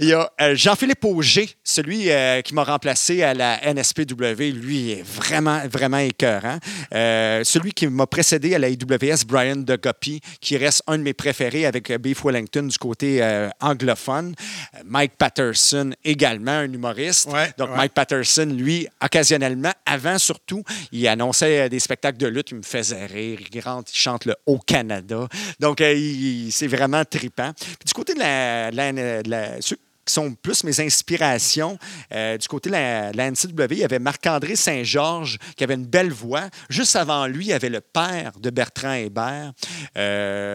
[0.00, 4.52] Il y a euh, Jean-Philippe Auger, celui euh, qui m'a remplacé à la NSPW.
[4.54, 6.58] Lui est vraiment, vraiment écœurant.
[6.94, 11.14] Euh, celui qui m'a précédé à la IWS, Brian DeGoppy, qui reste un de mes
[11.14, 13.20] préférés avec Beef Wellington du côté
[13.60, 14.36] anglophone.
[14.84, 17.26] Mike Patterson, également un humoriste.
[17.32, 17.76] Ouais, Donc, ouais.
[17.76, 22.50] Mike Patterson, lui, occasionnellement, avant surtout, il annonçait euh, des spectacles de lutte.
[22.50, 23.38] Il me faisait rire.
[23.40, 25.28] Il il chante le Au Canada.
[25.60, 27.52] Donc, euh, c'est vraiment trippant.
[27.54, 29.58] Puis du côté de la, la-
[30.04, 31.78] qui sont plus mes inspirations,
[32.14, 36.10] euh, du côté de la, NCW, il y avait Marc-André Saint-Georges qui avait une belle
[36.10, 36.48] voix.
[36.70, 39.52] Juste avant lui, il y avait le père de Bertrand Hébert,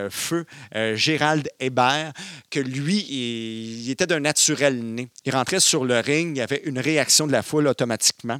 [0.09, 0.45] Feu
[0.95, 2.13] Gérald Hébert,
[2.49, 5.07] que lui, il, était d'un naturel né.
[5.23, 8.39] Il rentrait sur le ring, il y avait une réaction de la foule automatiquement.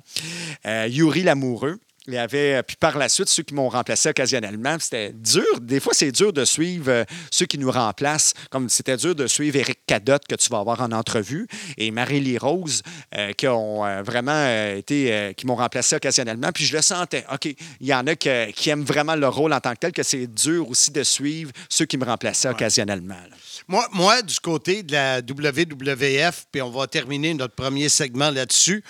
[0.66, 1.80] Yuri Lamoureux.
[2.06, 5.62] Il y avait, puis par la suite, ceux qui m'ont remplacé occasionnellement, c'était dur.
[5.62, 9.26] Des fois, c'est dur de suivre euh, ceux qui nous remplacent, comme c'était dur de
[9.26, 12.82] suivre Éric Cadotte, que tu vas avoir en entrevue, et Marie-Lie Rose,
[13.16, 16.50] euh, qui ont euh, vraiment euh, été, euh, qui m'ont remplacé occasionnellement.
[16.54, 17.24] Puis je le sentais.
[17.32, 19.94] OK, il y en a que- qui aiment vraiment le rôle en tant que tel,
[19.94, 23.14] que c'est dur aussi de suivre ceux qui me remplaçaient occasionnellement.
[23.16, 23.36] là.
[23.70, 28.84] Moi, moi, du côté de la WWF, puis on va terminer notre premier segment là-dessus.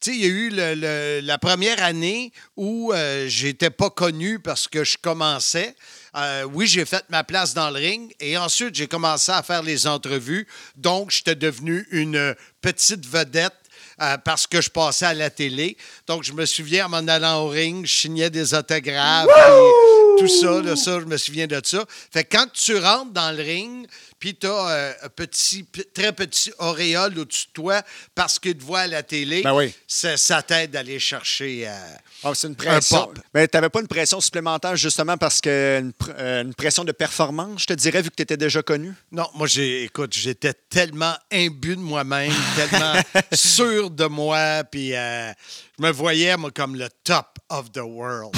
[0.00, 3.90] Tu sais, il y a eu le- le- la première année où euh, j'étais pas
[3.90, 5.74] connu parce que je commençais.
[6.16, 9.62] Euh, oui, j'ai fait ma place dans le ring et ensuite j'ai commencé à faire
[9.62, 10.46] les entrevues.
[10.76, 13.52] Donc, j'étais devenu une petite vedette
[14.00, 15.76] euh, parce que je passais à la télé.
[16.06, 20.28] Donc, je me souviens, en m'en allant au ring, je signais des autographes, puis tout
[20.40, 21.84] ça, là, ça, je me souviens de ça.
[22.10, 23.86] Fait que quand tu rentres dans le ring,
[24.20, 27.82] puis tu as un petit, très petit auréole au-dessus de toi
[28.14, 29.74] parce qu'il te voit à la télé, Ben oui.
[29.88, 31.66] ça, ça t'aide d'aller chercher...
[31.66, 33.06] euh, c'est une pression.
[33.06, 33.18] pop.
[33.34, 36.92] Mais tu n'avais pas une pression supplémentaire justement parce que une, euh, une pression de
[36.92, 38.92] performance, je te dirais, vu que tu étais déjà connu?
[39.10, 43.00] Non, moi, j'ai, écoute, j'étais tellement imbu de moi-même, tellement
[43.32, 45.32] sûr de moi, puis euh,
[45.78, 48.34] je me voyais, moi, comme le top of the world.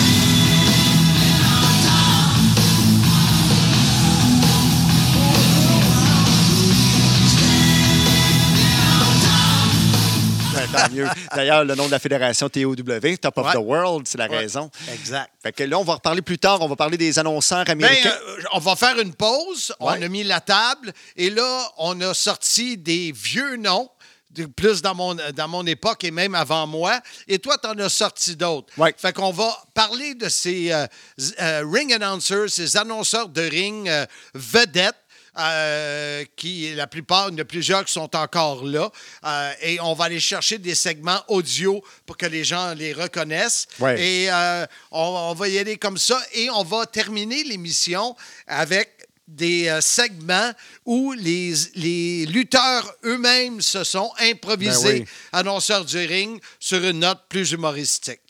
[10.72, 11.06] tant mieux.
[11.34, 12.74] D'ailleurs, le nom de la fédération TOW,
[13.20, 13.52] Top of Ouais.
[13.54, 14.70] the World, c'est la Ouais, raison.
[14.92, 15.30] Exact.
[15.42, 16.60] Fait que là, on va reparler plus tard.
[16.62, 18.12] On va parler des annonceurs Ben, américains.
[18.28, 19.74] euh, on va faire une pause.
[19.80, 19.94] Ouais.
[19.98, 23.88] On a mis la table et là, on a sorti des vieux noms,
[24.56, 26.98] plus dans mon, dans mon époque et même avant moi.
[27.28, 28.72] Et toi, tu en as sorti d'autres.
[28.78, 28.94] Ouais.
[28.96, 30.86] Fait qu'on va parler de ces euh,
[31.40, 34.94] euh, ring announcers, ces annonceurs de ring euh, vedettes.
[35.38, 38.90] Euh, qui, la plupart, il y en a plusieurs qui sont encore là.
[39.24, 43.66] Euh, et on va aller chercher des segments audio pour que les gens les reconnaissent.
[43.78, 44.00] Ouais.
[44.00, 46.20] Et euh, on, on va y aller comme ça.
[46.34, 48.16] Et on va terminer l'émission
[48.46, 48.88] avec
[49.28, 50.52] des segments
[50.84, 55.08] où les, les lutteurs eux-mêmes se sont improvisés, Ben oui.
[55.32, 58.20] annonceurs du ring, sur une note plus humoristique.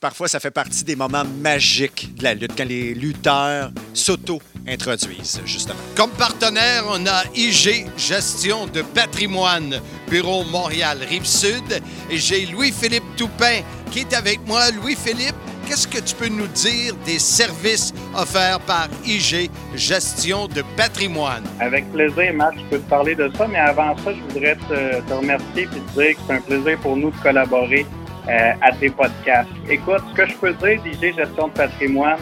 [0.00, 5.78] Parfois, ça fait partie des moments magiques de la lutte, quand les lutteurs s'auto-introduisent, justement.
[5.96, 11.82] Comme partenaire, on a IG Gestion de patrimoine, Bureau Montréal Rive-Sud.
[12.10, 14.70] Et j'ai Louis-Philippe Toupin qui est avec moi.
[14.70, 15.34] Louis-Philippe,
[15.66, 21.44] qu'est-ce que tu peux nous dire des services offerts par IG Gestion de patrimoine?
[21.60, 25.00] Avec plaisir, Matt, je peux te parler de ça, mais avant ça, je voudrais te,
[25.00, 27.86] te remercier et te dire que c'est un plaisir pour nous de collaborer
[28.28, 29.48] euh, à tes podcasts.
[29.68, 32.18] Écoute, ce que je peux dire d'IG Gestion de patrimoine,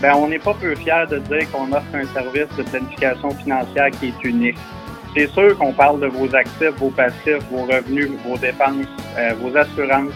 [0.00, 3.90] ben, on n'est pas peu fiers de dire qu'on offre un service de planification financière
[3.90, 4.58] qui est unique.
[5.14, 8.86] C'est sûr qu'on parle de vos actifs, vos passifs, vos revenus, vos dépenses,
[9.18, 10.14] euh, vos assurances,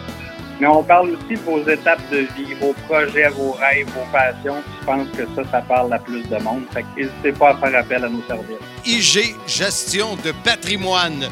[0.60, 4.62] mais on parle aussi de vos étapes de vie, vos projets, vos rêves, vos passions.
[4.80, 6.62] Je pense que ça, ça parle à plus de monde.
[6.72, 8.56] Fait n'hésitez pas à faire appel à nos services.
[8.86, 11.28] IG Gestion de patrimoine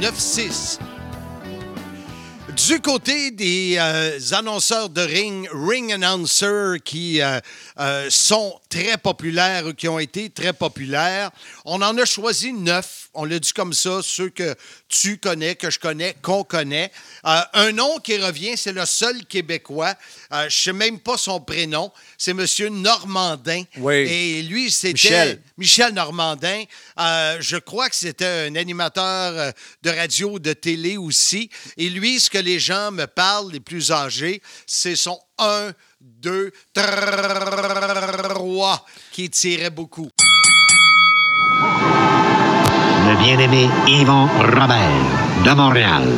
[0.00, 0.78] 450-443-6496.
[2.56, 7.38] Du côté des euh, annonceurs de ring, ring announcers qui euh,
[7.80, 11.30] euh, sont très populaires ou qui ont été très populaires,
[11.64, 13.08] on en a choisi neuf.
[13.14, 14.54] On l'a dit comme ça, ceux que
[14.88, 16.92] tu connais, que je connais, qu'on connaît.
[17.24, 19.94] Euh, un nom qui revient, c'est le seul Québécois.
[20.32, 21.90] Euh, je ne sais même pas son prénom.
[22.18, 22.46] C'est M.
[22.82, 23.64] Normandin.
[23.78, 23.94] Oui.
[23.94, 25.42] Et lui, c'était Michel.
[25.56, 26.64] Michel Normandin.
[26.98, 31.48] Je crois que c'était un animateur de radio, de télé aussi.
[31.78, 35.72] Et lui, ce que les gens me parlent, les plus âgés, c'est son 1,
[36.20, 36.50] 2,
[38.34, 40.08] 3 qui tirait beaucoup.
[43.08, 46.08] Le bien-aimé Yvon Robert de Montréal,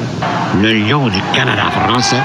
[0.60, 2.20] le lion du Canada français,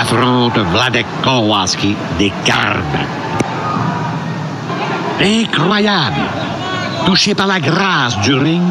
[0.00, 3.06] affronte Vladek Kowalski des Carabins.
[5.20, 6.22] Incroyable!
[7.06, 8.62] Touché par la grâce du ring,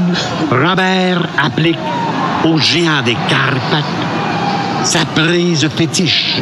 [0.51, 1.79] Robert applique
[2.45, 3.85] au géant des Carpates
[4.87, 6.41] sa prise fétiche,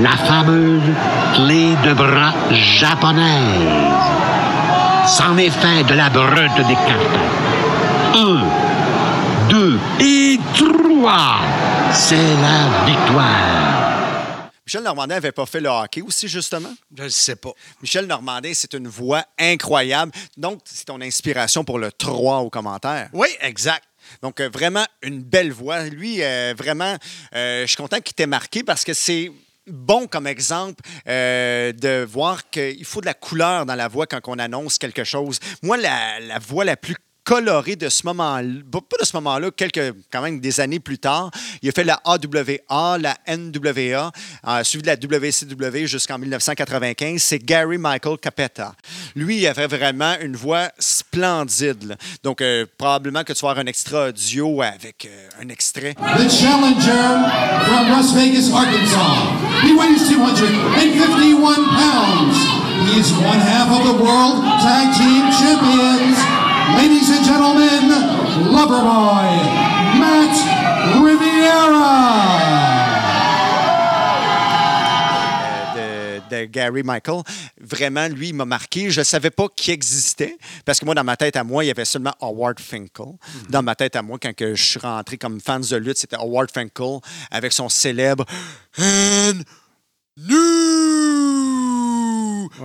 [0.00, 0.82] la fameuse
[1.34, 4.02] clé de bras japonaise.
[5.06, 8.14] C'en est fait de la brute des Carpates.
[8.14, 11.40] Un, deux et trois.
[11.92, 13.62] C'est la victoire.
[14.64, 16.72] Michel Normandin n'avait pas fait le hockey aussi, justement?
[16.96, 17.50] Je ne sais pas.
[17.82, 20.12] Michel Normandin, c'est une voix incroyable.
[20.36, 23.10] Donc, c'est ton inspiration pour le 3 au commentaire.
[23.12, 23.84] Oui, exact.
[24.22, 25.84] Donc, euh, vraiment, une belle voix.
[25.84, 26.96] Lui, euh, vraiment,
[27.34, 29.32] euh, je suis content qu'il t'ait marqué parce que c'est
[29.66, 34.20] bon comme exemple euh, de voir qu'il faut de la couleur dans la voix quand
[34.26, 35.38] on annonce quelque chose.
[35.62, 39.94] Moi, la, la voix la plus colorée de ce moment-là, pas de ce moment-là, quelques,
[40.12, 41.30] quand même des années plus tard,
[41.62, 44.10] il a fait la AWA, la NWA,
[44.48, 48.74] euh, suivi de la WCW jusqu'en 1995, c'est Gary Michael Capetta.
[49.14, 51.84] Lui, il avait vraiment une voix splendide.
[51.84, 51.96] là.
[52.22, 55.94] Donc, euh, probablement que tu vas avoir un extra audio avec euh, un extrait.
[55.94, 57.22] The challenger
[57.66, 59.62] from Las Vegas, Arkansas.
[59.62, 62.36] He weighs 251 pounds.
[62.90, 66.41] He is one half of the World Tag Team Champions.
[66.76, 67.88] Ladies and gentlemen,
[68.52, 69.32] Loverboy,
[69.98, 70.36] Matt
[71.04, 71.98] Riviera.
[75.76, 77.22] euh, de, de Gary Michael.
[77.60, 78.90] Vraiment, lui, il m'a marqué.
[78.90, 81.68] Je ne savais pas qu'il existait parce que moi, dans ma tête à moi, il
[81.68, 83.06] y avait seulement Howard Finkel.
[83.48, 86.50] Dans ma tête à moi, quand je suis rentré comme fan de lutte, c'était Howard
[86.52, 86.98] Finkel
[87.30, 88.24] avec son célèbre
[88.78, 89.42] And
[90.16, 91.31] new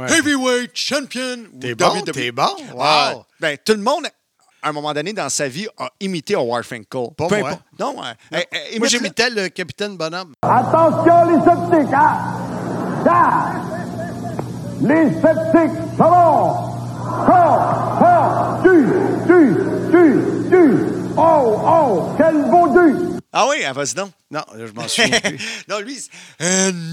[0.07, 1.37] heavyweight champion.
[1.59, 2.11] T'es ou bon, WWE.
[2.11, 2.47] t'es bon.
[2.73, 2.79] Wow.
[2.81, 4.07] Ah, ben, tout le monde,
[4.61, 7.07] à un moment donné dans sa vie, a imité Howard Finkel.
[7.17, 7.49] Pas Peu moi.
[7.49, 7.63] importe.
[7.79, 8.13] Non, ouais.
[8.51, 10.33] Eh, eh, Moi, j'imitais le capitaine Bonhomme.
[10.41, 12.17] Attention les sceptiques, hein?
[13.03, 13.51] Ça!
[14.81, 15.81] Les sceptiques!
[18.63, 18.85] Tu!
[19.27, 19.55] Tu!
[19.91, 20.49] Tu!
[20.49, 20.77] Tu!
[21.17, 21.21] Oh!
[21.65, 22.09] Oh!
[22.17, 23.16] Quel beau du!
[23.33, 24.11] Ah oui, ah, vas-y donc.
[24.31, 25.37] Non, je m'en souviens plus.
[25.67, 25.97] non, lui,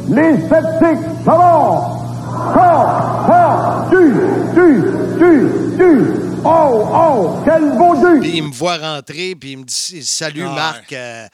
[0.09, 1.93] Les sceptiques, ça va!
[2.55, 3.27] Ha!
[3.29, 3.89] Ha!
[3.91, 4.15] Tu!
[4.55, 4.83] Tu!
[5.19, 5.77] Tu!
[5.77, 6.11] Tu!
[6.45, 6.89] Oh!
[6.93, 7.43] Oh!
[7.45, 8.21] Quel beau du!
[8.21, 10.93] Puis il me voit rentrer, puis il me dit Salut Ah, Marc.
[10.93, 11.27] Euh,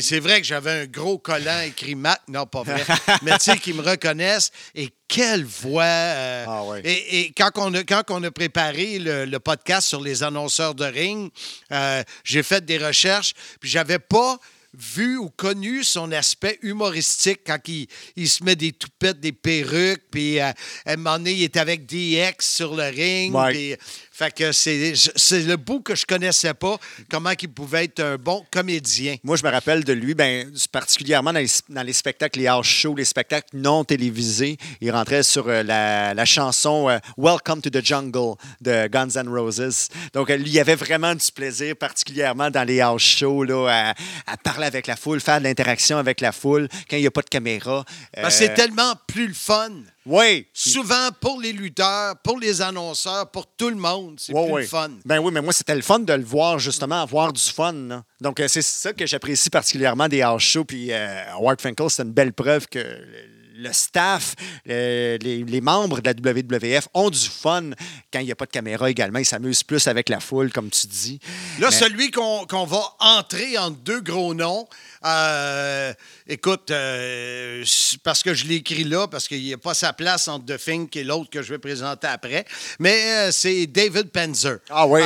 [0.00, 2.22] c'est vrai que j'avais un gros collant écrit Marc.
[2.28, 2.82] Non, pas vrai.
[3.22, 4.50] Mais tu sais, qu'ils me reconnaissent.
[4.74, 5.82] Et quelle voix.
[5.84, 6.80] euh, Ah ouais.
[6.84, 10.74] Et, et quand, on a, quand on a préparé le, le podcast sur les annonceurs
[10.74, 11.30] de ring,
[11.72, 14.38] euh, j'ai fait des recherches, puis j'avais pas
[14.74, 20.00] vu ou connu son aspect humoristique quand il, il se met des toupettes, des perruques,
[20.10, 20.46] puis euh,
[20.86, 23.34] à un moment donné, il est avec DX sur le ring.
[23.50, 23.76] Puis-
[24.22, 26.78] fait que c'est c'est le bout que je connaissais pas,
[27.10, 29.16] comment il pouvait être un bon comédien.
[29.24, 32.66] Moi, je me rappelle de lui, ben, particulièrement dans les, dans les spectacles, les house
[32.66, 34.56] shows, les spectacles non télévisés.
[34.80, 39.28] Il rentrait sur euh, la, la chanson euh, Welcome to the Jungle de Guns N'
[39.28, 39.88] Roses.
[40.12, 43.94] Donc, euh, il avait vraiment du plaisir, particulièrement dans les house shows, là, à,
[44.32, 47.10] à parler avec la foule, faire de l'interaction avec la foule quand il n'y a
[47.10, 47.84] pas de caméra.
[48.14, 49.70] Ben, c'est tellement plus le fun.
[50.04, 50.46] Oui.
[50.52, 54.66] Souvent pour les lutteurs, pour les annonceurs, pour tout le monde, c'est Ouais, plus le
[54.68, 54.90] fun.
[55.04, 57.72] Ben oui, mais moi, c'était le fun de le voir, justement, avoir du fun.
[57.72, 58.02] là.
[58.20, 60.64] Donc, euh, c'est ça que j'apprécie particulièrement des house shows.
[60.64, 64.34] Puis, euh, Howard Finkel, c'est une belle preuve que le- staff,
[64.68, 67.70] euh, les, les membres de la WWF ont du fun
[68.12, 69.20] quand il n'y a pas de caméra également.
[69.20, 71.20] Ils s'amusent plus avec la foule, comme tu dis.
[71.60, 74.66] Là, Mais- celui qu'on va entrer entre deux gros noms,
[75.04, 75.92] Euh,
[76.28, 77.64] écoute, euh,
[78.04, 80.58] parce que je l'ai écrit là, parce qu'il n'y a pas sa place entre The
[80.58, 82.44] Fink et l'autre que je vais présenter après.
[82.78, 84.58] Mais euh, c'est David Penzer.
[84.70, 85.00] Ah oui.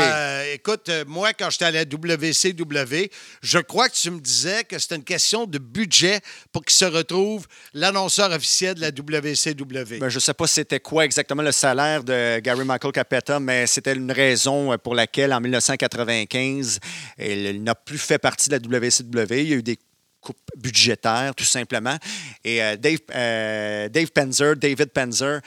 [0.53, 3.11] Écoute, moi, quand j'étais à la WCW,
[3.43, 6.21] je crois que tu me disais que c'était une question de budget
[6.53, 9.99] pour qu'il se retrouve l'annonceur officiel de la WCW.
[9.99, 13.67] Ben, je ne sais pas c'était quoi exactement le salaire de Gary Michael Capetta, mais
[13.67, 16.81] c'était une raison pour laquelle, en 1995,
[17.19, 19.43] il n'a plus fait partie de la WCW.
[19.43, 19.79] Il y a eu des
[20.21, 21.97] coupes budgétaires, tout simplement.
[22.45, 25.41] Et euh, Dave, euh, Dave Penzer, David Penzer,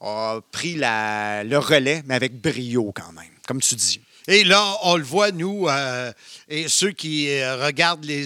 [0.00, 4.00] a pris la- le relais, mais avec brio quand même, comme tu dis.
[4.28, 6.12] Et là, on le voit, nous, euh,
[6.48, 8.24] et ceux qui regardent les,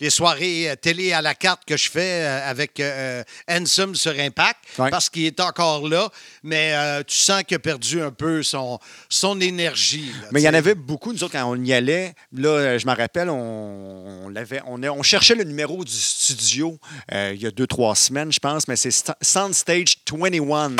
[0.00, 3.94] les, euh, soirées euh, télé à la carte que je fais euh, avec euh, Handsome
[3.94, 4.90] sur Impact, Ouais.
[4.90, 6.08] parce qu'il est encore là,
[6.42, 8.78] mais euh, tu sens qu'il a perdu un peu son,
[9.08, 10.12] son énergie.
[10.22, 12.14] là, Mais il y en avait beaucoup, nous autres, quand on y allait.
[12.32, 15.92] Là, euh, je me rappelle, on, on, l'avait- on, a- on cherchait le numéro du
[15.92, 16.78] studio
[17.12, 20.76] euh, il y a deux, trois semaines, je pense, mais c'est Sta- Soundstage 21.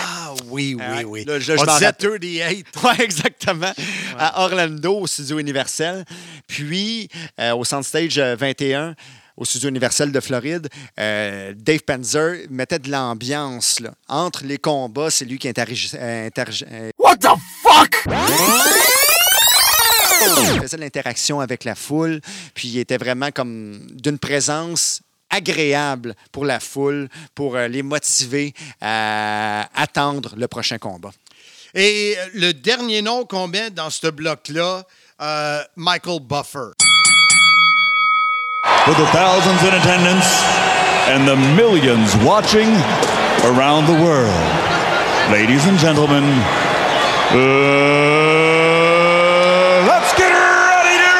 [0.00, 1.24] Ah oui, oui, Ah, oui.
[1.24, 2.10] là, je- je on m'en disait rappelle.
[2.18, 2.66] 38.
[2.84, 3.72] Oui, exactement.
[4.18, 6.04] À Orlando, au Studio Universel.
[6.46, 7.08] Puis,
[7.40, 8.94] euh, au Soundstage euh, 21,
[9.36, 10.68] au Studio Universel de Floride,
[10.98, 13.78] euh, Dave Penzer mettait de l'ambiance.
[13.80, 13.90] là.
[14.08, 16.30] Entre les combats, c'est lui qui interagissait.
[16.98, 17.28] What the
[17.62, 18.04] fuck?
[20.20, 22.20] Il faisait de l'interaction avec la foule,
[22.54, 28.54] puis il était vraiment comme d'une présence agréable pour la foule, pour euh, les motiver
[28.80, 31.10] à attendre le prochain combat.
[31.74, 34.84] Et euh, le dernier nom qu'on met dans ce bloc-là,
[35.20, 36.72] euh, Michael Buffer.
[38.84, 40.42] For the thousands in attendance
[41.08, 42.68] and the millions watching
[43.44, 44.32] around the world.
[45.30, 46.24] Ladies and gentlemen,
[47.32, 47.36] uh,
[49.86, 51.18] let's get ready to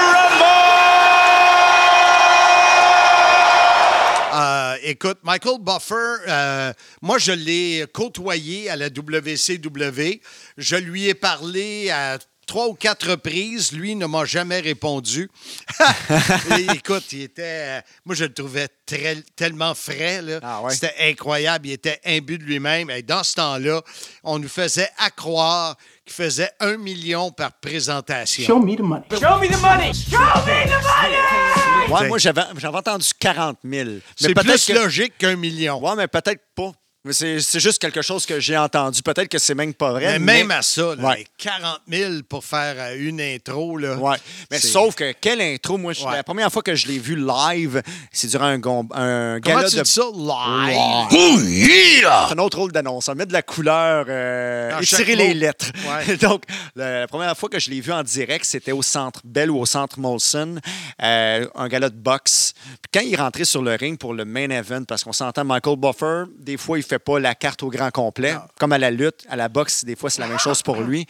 [4.35, 5.95] Euh, écoute, Michael Buffer,
[6.29, 6.73] euh,
[7.03, 10.21] moi, je l'ai côtoyé à la WCW.
[10.57, 13.73] Je lui ai parlé à trois ou quatre reprises.
[13.73, 15.31] Lui ne m'a jamais répondu.
[16.59, 17.43] Et écoute, il était.
[17.43, 20.23] euh, moi, je le trouvais très, tellement frais.
[20.43, 20.73] Ah ouais?
[20.75, 21.69] C'était incroyable.
[21.69, 22.91] Il était imbu de lui-même.
[22.91, 23.83] Et dans ce temps-là,
[24.25, 25.77] on nous faisait accroire
[26.11, 28.61] faisait un million par présentation.
[28.61, 29.05] me the money.
[29.11, 29.93] Show me the money.
[29.93, 31.93] Show me the money.
[31.93, 33.89] Ouais, moi, j'avais j'avais entendu 40 000.
[33.91, 35.79] Mais C'est peut-être plus que- logique qu'un million.
[35.81, 36.73] Ouais, mais peut-être pas.
[37.11, 39.03] C'est c'est juste quelque chose que j'ai entendu.
[39.03, 40.19] Peut-être que c'est même pas vrai.
[40.19, 41.27] Mais même à ça, là, Ouais.
[41.39, 43.79] 40 000 pour faire euh, une intro.
[43.79, 44.17] Là, Ouais.
[44.51, 46.17] Mais sauf que quelle intro, moi, Ouais.
[46.17, 47.83] la première fois que je l'ai vu live,
[48.13, 49.83] c'est durant un, gom- un Comment gala tu de.
[49.83, 50.03] dis ça?
[50.13, 50.77] Live?
[51.13, 51.39] Oh!
[51.41, 53.15] C'est un autre rôle d'annonceur.
[53.15, 55.35] Mettre de la couleur, euh, étirer chaque les mot.
[55.35, 55.67] lettres.
[55.87, 56.17] Ouais.
[56.21, 56.43] Donc,
[56.75, 59.67] la, première fois que je l'ai vu en direct, c'était au Centre Bell ou au
[59.67, 60.57] Centre Molson,
[61.03, 62.53] euh, un gala de boxe.
[62.83, 65.77] Puis quand il rentré sur le ring pour le main event, parce qu'on s'entend, Michael
[65.77, 68.35] Buffer, des fois, il fait pas la carte au grand complet.
[68.59, 71.07] Comme à la lutte, à la boxe, des fois, c'est la même chose pour lui.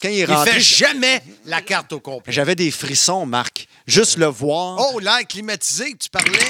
[0.00, 2.32] Quand il est Il rentré, fait jamais la carte au complet.
[2.32, 3.68] j'avais des frissons, Marc.
[3.86, 4.78] Juste le voir.
[4.80, 6.48] Oh, l'air climatisé, tu parlais.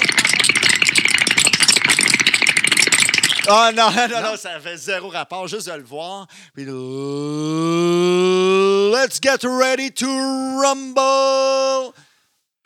[3.45, 6.27] Ah non, non, non, ça fait zéro rapport, juste de le voir.
[6.55, 6.63] Puis
[8.93, 11.91] let's get ready to rumble.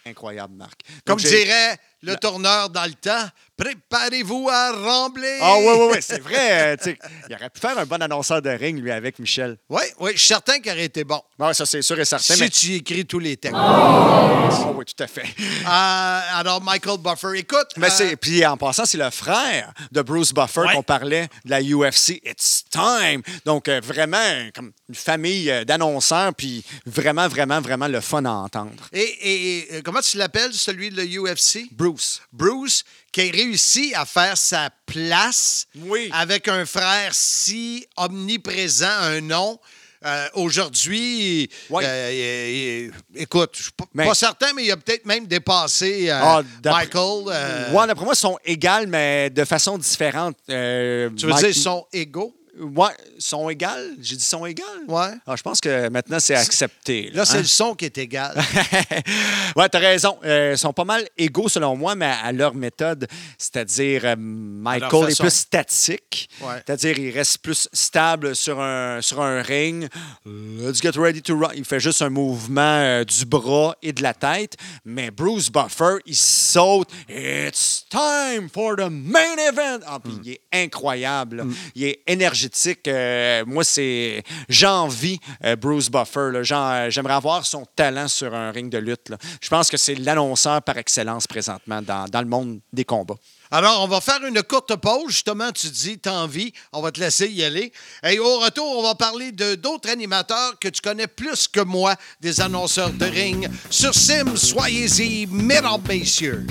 [0.06, 0.80] Incroyable, Marc.
[1.06, 5.38] Comme Donc, j'ai- dirait le tourneur dans le temps, préparez-vous à rembler.
[5.42, 6.76] Ah oui, oui, oui, c'est vrai.
[6.78, 6.94] euh,
[7.30, 9.58] il aurait pu faire un bon annonceur de ring, lui, avec Michel.
[9.70, 11.22] Oui, oui, je suis certain qu'il aurait été bon.
[11.40, 12.36] Ouais, ça, c'est sûr et certain.
[12.36, 12.50] Si mais...
[12.50, 13.58] tu écris tous les textes.
[13.60, 15.24] Oh, oui, tout à fait.
[15.24, 17.68] Euh, alors, Michael Buffer, écoute.
[17.78, 20.74] Mais euh, c'est, puis en passant, c'est le frère de Bruce Buffer Ouais.
[20.74, 22.22] qu'on parlait de la UFC.
[22.26, 23.22] It's time!
[23.46, 28.72] Donc, euh, vraiment, comme une famille d'annonceurs, puis vraiment, vraiment, vraiment le fun à entendre.
[28.94, 31.68] et, et- et, comment tu l'appelles, celui de l'UFC?
[31.72, 32.22] Bruce.
[32.32, 36.10] Bruce, qui a réussi à faire sa place Oui.
[36.14, 39.60] avec un frère si omniprésent, un nom.
[40.06, 41.84] Euh, Aujourd'hui, Oui.
[41.86, 46.20] euh, écoute, je suis pas, Mais- pas certain, mais il a peut-être même dépassé euh,
[46.22, 47.24] Ah, Michael.
[47.74, 50.38] Ouais, d'après moi, ils sont égales, mais de façon différente.
[50.46, 52.37] Tu veux Mike- dire, ils sont égaux?
[52.60, 52.90] Ouais,
[53.20, 53.96] sont égales.
[54.02, 54.66] J'ai dit sont égales.
[54.88, 55.12] Ouais.
[55.28, 57.12] Ah, je pense que maintenant, c'est accepté.
[57.14, 57.42] Là, c'est hein?
[57.42, 58.36] le son qui est égal.
[59.56, 60.18] ouais, t'as raison.
[60.26, 63.08] Euh, ils sont pas mal égaux selon moi, mais à leur méthode.
[63.38, 66.30] C'est-à-dire, euh, Michael est plus statique.
[66.42, 66.56] Ouais.
[66.66, 69.88] C'est-à-dire, il reste plus stable sur un, sur un ring.
[70.26, 71.52] Let's get ready to run.
[71.56, 74.56] Il fait juste un mouvement euh, du bras et de la tête.
[74.84, 76.90] Mais Bruce Buffer, il saute.
[77.08, 79.80] It's time for the main event.
[79.86, 81.38] Ah, puis il est incroyable.
[81.38, 81.44] là.
[81.76, 82.47] Il est énergisant.
[82.88, 84.24] Euh, moi, c'est.
[84.50, 86.32] J'envie euh, Bruce Buffer.
[86.44, 89.12] J'aimerais avoir son talent sur un ring de lutte.
[89.42, 93.16] Je pense que c'est l'annonceur par excellence présentement dans, le monde des combats.
[93.50, 95.10] Alors, on va faire une courte pause.
[95.10, 96.52] Justement, tu dis, t'as envie.
[96.74, 97.72] On va te laisser y aller.
[98.04, 102.42] Et au retour, on va parler d'autres animateurs que tu connais plus que moi, des
[102.42, 103.50] annonceurs de ring.
[103.70, 106.46] Sur Sim, soyez-y, mesdames, messieurs.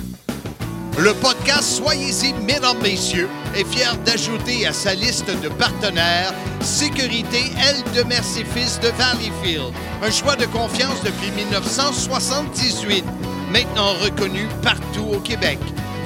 [0.99, 6.33] Le podcast Soyez-y, mesdames, messieurs, est fier d'ajouter à sa liste de partenaires
[6.63, 9.75] Sécurité L de Mercy-Fils de Valleyfield.
[10.03, 13.05] Un choix de confiance depuis 1978,
[13.53, 15.59] maintenant reconnu partout au Québec.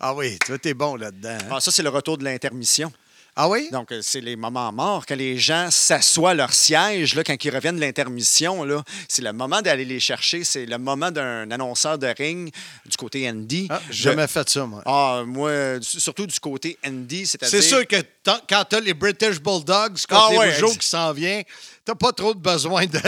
[0.00, 1.38] Ah oui, toi, t'es bon là-dedans.
[1.40, 1.48] hein?
[1.52, 2.92] Ah, ça, c'est le retour de l'intermission.
[3.34, 3.68] Ah oui?
[3.72, 7.42] Donc, euh, c'est les moments morts, quand les gens s'assoient à leur siège, là, quand
[7.42, 10.44] ils reviennent de l'intermission, là, c'est le moment d'aller les chercher.
[10.44, 12.52] C'est le moment d'un annonceur de ring
[12.84, 13.68] du côté Andy.
[13.70, 14.82] Ah, jamais fait ça, moi.
[14.84, 17.62] Ah, moi, surtout du côté Andy, c'est-à-dire...
[17.62, 21.40] C'est sûr que quand t'as les British Bulldogs contre Ah les ouais, qui s'en vient,
[21.86, 23.00] t'as pas trop de besoin de...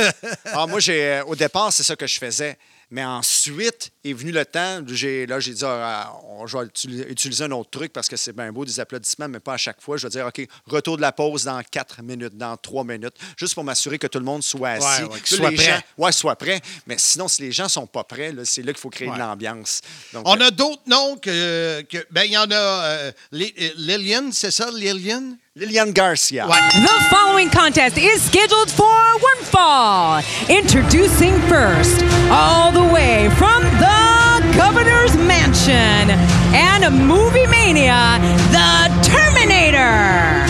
[0.46, 2.56] Ah, moi, j'ai, euh, au départ, c'est ça que je faisais.
[2.90, 7.08] Mais ensuite est venu le temps, j'ai, là, j'ai dit, ah, on- je vais utili-
[7.08, 9.80] utiliser un autre truc parce que c'est bien beau des applaudissements, mais pas à chaque
[9.80, 9.96] fois.
[9.96, 13.54] Je vais dire, OK, retour de la pause dans quatre minutes, dans trois minutes, juste
[13.54, 15.02] pour m'assurer que tout le monde soit assis.
[15.04, 15.64] Ouais, ouais, Que soient les prêts.
[15.66, 16.60] gens- ouais, soit prêt.
[16.86, 19.14] Mais sinon, si les gens sont pas prêts, là, c'est là qu'il faut créer Ouais.
[19.14, 19.80] de l'ambiance.
[20.12, 21.80] Donc, On euh, a d'autres noms que...
[21.82, 22.54] que- ben, il y en a...
[22.54, 25.36] euh, Lillian, c'est ça, Lillian?
[25.56, 26.48] Liliane Garcia.
[26.48, 26.58] Ouais.
[26.82, 28.90] The following contest is scheduled for
[29.20, 30.20] one fall.
[30.48, 36.10] Introducing first, all the way from the governor's mansion
[36.50, 38.18] and a movie mania,
[38.50, 40.42] the Terminator.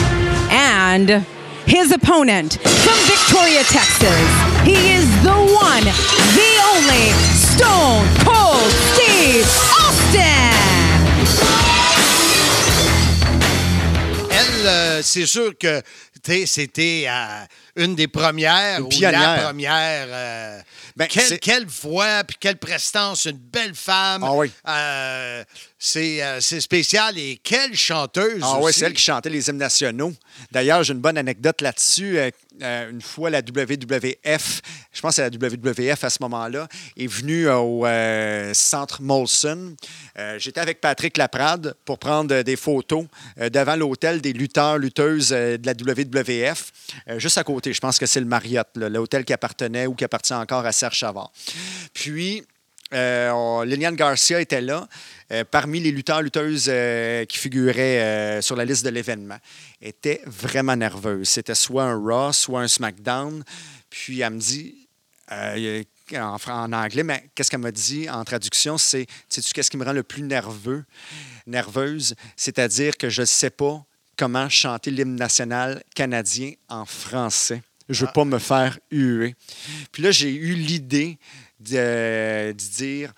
[0.49, 1.27] And
[1.67, 4.25] his opponent from Victoria, Texas.
[4.65, 5.85] He is the one,
[6.33, 7.13] the only
[7.53, 9.45] Stone Cold Steve
[9.85, 10.54] Austin.
[14.35, 15.81] Elle, euh, c'est sûr que
[16.47, 17.45] c'était euh,
[17.77, 20.07] une des premières, Une ou la première.
[20.09, 20.61] euh,
[20.97, 24.25] Ben, quelle, voix, puis quelle prestance, une belle femme.
[24.25, 24.51] Ah oui.
[24.67, 25.45] Euh,
[25.79, 27.17] c'est spécial.
[27.19, 28.41] Et quelle chanteuse.
[28.43, 30.13] Ah oui, c'est elle qui chantait les hymnes nationaux.
[30.51, 32.19] D'ailleurs, j'ai une bonne anecdote là-dessus.
[32.63, 37.07] Euh, euh, une fois, la WWF, je pense que la WWF à ce moment-là, est
[37.07, 39.75] venue au euh, centre Molson.
[40.19, 43.07] Euh, J'étais avec Patrick Laprade pour prendre euh, des photos
[43.41, 46.73] euh, devant l'hôtel des lutteurs, lutteuses euh, de la WWF,
[47.09, 47.73] euh, juste à côté.
[47.73, 50.97] Je pense que c'est le Marriott, l'hôtel qui appartenait ou qui appartient encore à Serge
[50.97, 51.33] Chavard.
[51.93, 52.45] Puis,
[52.93, 54.89] euh, Liliane Garcia était là,
[55.33, 59.39] euh, parmi les lutteurs, lutteuses euh, qui figuraient sur la liste de l'événement.
[59.81, 61.29] Elle était vraiment nerveuse.
[61.29, 63.43] C'était soit un Raw, soit un SmackDown.
[63.91, 64.89] Puis elle me dit,
[65.31, 68.79] en, anglais, mais qu'est-ce qu'elle m'a dit en traduction?
[68.79, 70.85] C'est, sais-tu qu'est-ce qui me rend le plus nerveux,
[71.47, 72.15] nerveuse?
[72.37, 73.85] C'est-à-dire que je ne sais pas
[74.17, 77.63] comment chanter l'hymne national canadien en français.
[77.89, 79.35] Je ne veux pas me faire huer.
[79.93, 81.19] Puis là, j'ai eu l'idée
[81.61, 83.13] de, de dire,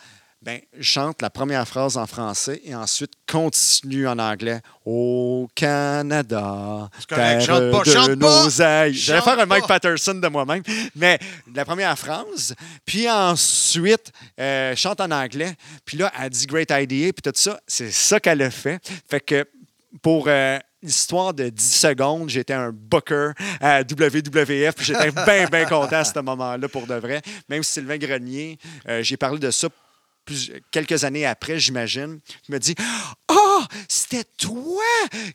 [0.46, 4.60] ben, chante la première phrase en français et ensuite continue en anglais.
[4.84, 8.44] Au Canada, terre chante pas, de chante pas!
[8.44, 8.94] nos aïeux.
[8.94, 9.66] J'allais faire un Mike!
[9.66, 10.62] Patterson de moi-même,
[10.94, 11.18] mais
[11.52, 17.12] la première phrase, puis ensuite, euh, chante en anglais, puis là, elle dit Great Idea,
[17.12, 18.78] puis tout ça, c'est ça qu'elle a fait.
[19.08, 19.44] Fait que
[20.00, 25.64] pour euh, l'histoire de 10 secondes, j'étais un booker à WWF, puis j'étais bien, bien
[25.64, 27.22] content à ce moment-là pour de vrai.
[27.48, 28.58] Même Sylvain Grenier,
[28.88, 29.68] euh, j'ai parlé de ça
[30.26, 32.74] plus- quelques années après, j'imagine, il me dit
[33.28, 34.82] Ah, c'était toi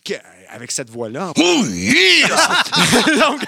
[0.06, 0.14] que-
[0.50, 1.32] avec cette voix-là.
[1.36, 2.28] Oh yeah!
[3.20, 3.42] Donc,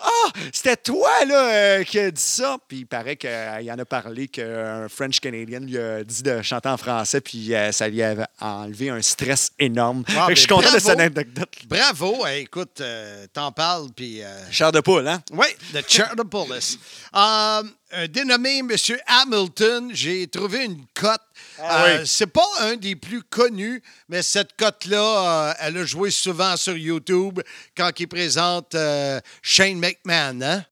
[0.00, 0.08] ah,
[0.52, 2.56] c'était toi là, euh, qui a dit ça.
[2.66, 3.30] Puis il paraît qu'il
[3.70, 7.70] en a parlé qu'un French Canadian lui a dit de chanter en français, puis euh,
[7.72, 10.02] ça lui avait enlevé un stress énorme.
[10.16, 10.88] Ah, je suis ben, content de bravo.
[10.88, 11.48] cette anecdote.
[11.68, 12.26] Bravo.
[12.26, 14.22] Écoute, euh, t'en parles, puis...
[14.22, 15.22] euh, Chair de poule, hein?
[15.32, 16.78] Oui, de Charlopolis.
[17.14, 17.62] Euh,
[17.92, 18.70] un dénommé M.
[19.06, 21.20] Hamilton, j'ai trouvé une cote.
[21.58, 22.06] Ah Euh, oui.
[22.06, 26.76] C'est pas un des plus connus, mais cette cote-là, euh, elle a joué souvent sur
[26.76, 27.40] YouTube
[27.76, 30.40] quand il présente euh, Shane McMahon.
[30.42, 30.64] Hein?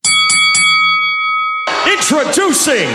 [1.87, 2.89] Introducing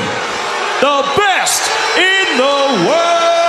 [0.81, 1.63] the best
[1.97, 3.42] in the world.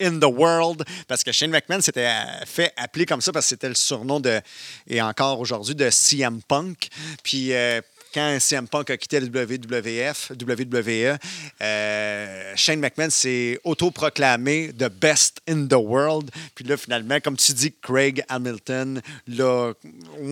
[0.00, 3.50] In the world, parce que Shane McMahon s'était euh, fait appeler comme ça parce que
[3.50, 4.40] c'était le surnom de,
[4.86, 6.88] et encore aujourd'hui, de CM Punk.
[7.22, 7.80] Puis euh,
[8.14, 11.18] quand CM Punk a quitté le WWF, WWE,
[11.60, 16.30] euh, Shane McMahon s'est autoproclamé The Best in the World.
[16.54, 19.72] Puis là, finalement, comme tu dis, Craig Hamilton l'a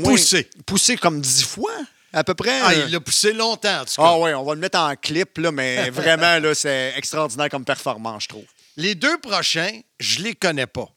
[0.03, 0.49] Poussé.
[0.65, 1.75] poussé comme dix fois.
[2.13, 2.61] À peu près.
[2.63, 4.03] Ah, il l'a poussé longtemps, en tout cas.
[4.03, 7.65] ah oui, on va le mettre en clip, là, mais vraiment, là, c'est extraordinaire comme
[7.65, 8.45] performance, je trouve.
[8.79, 10.89] Les deux prochains, je les connais pas.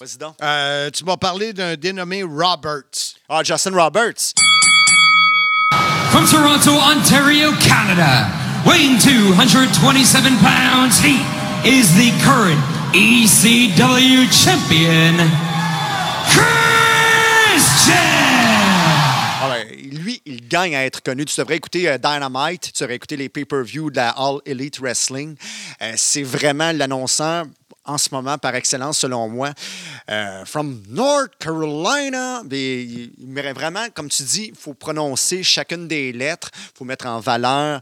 [0.00, 0.36] Vas-y donc.
[0.40, 3.16] Euh, tu m'as parlé d'un dénommé Roberts.
[3.28, 4.32] Ah, Justin Roberts.
[6.12, 8.28] From Toronto, Ontario, Canada,
[8.64, 11.18] weighing 227 pounds, he
[11.64, 12.60] is the current
[12.94, 15.18] ECW champion,
[20.24, 21.24] il gagne à être connu.
[21.24, 25.36] Tu devrais écouter euh, Dynamite, tu devrais écouter les pay-per-view de la All Elite Wrestling.
[25.82, 27.46] Euh, c'est vraiment l'annonceur
[27.84, 29.52] en ce moment par excellence, selon moi.
[30.10, 32.42] Euh, from North Carolina.
[32.48, 32.86] Mais
[33.18, 37.20] mérite vraiment, comme tu dis, il faut prononcer chacune des lettres, il faut mettre en
[37.20, 37.80] valeur.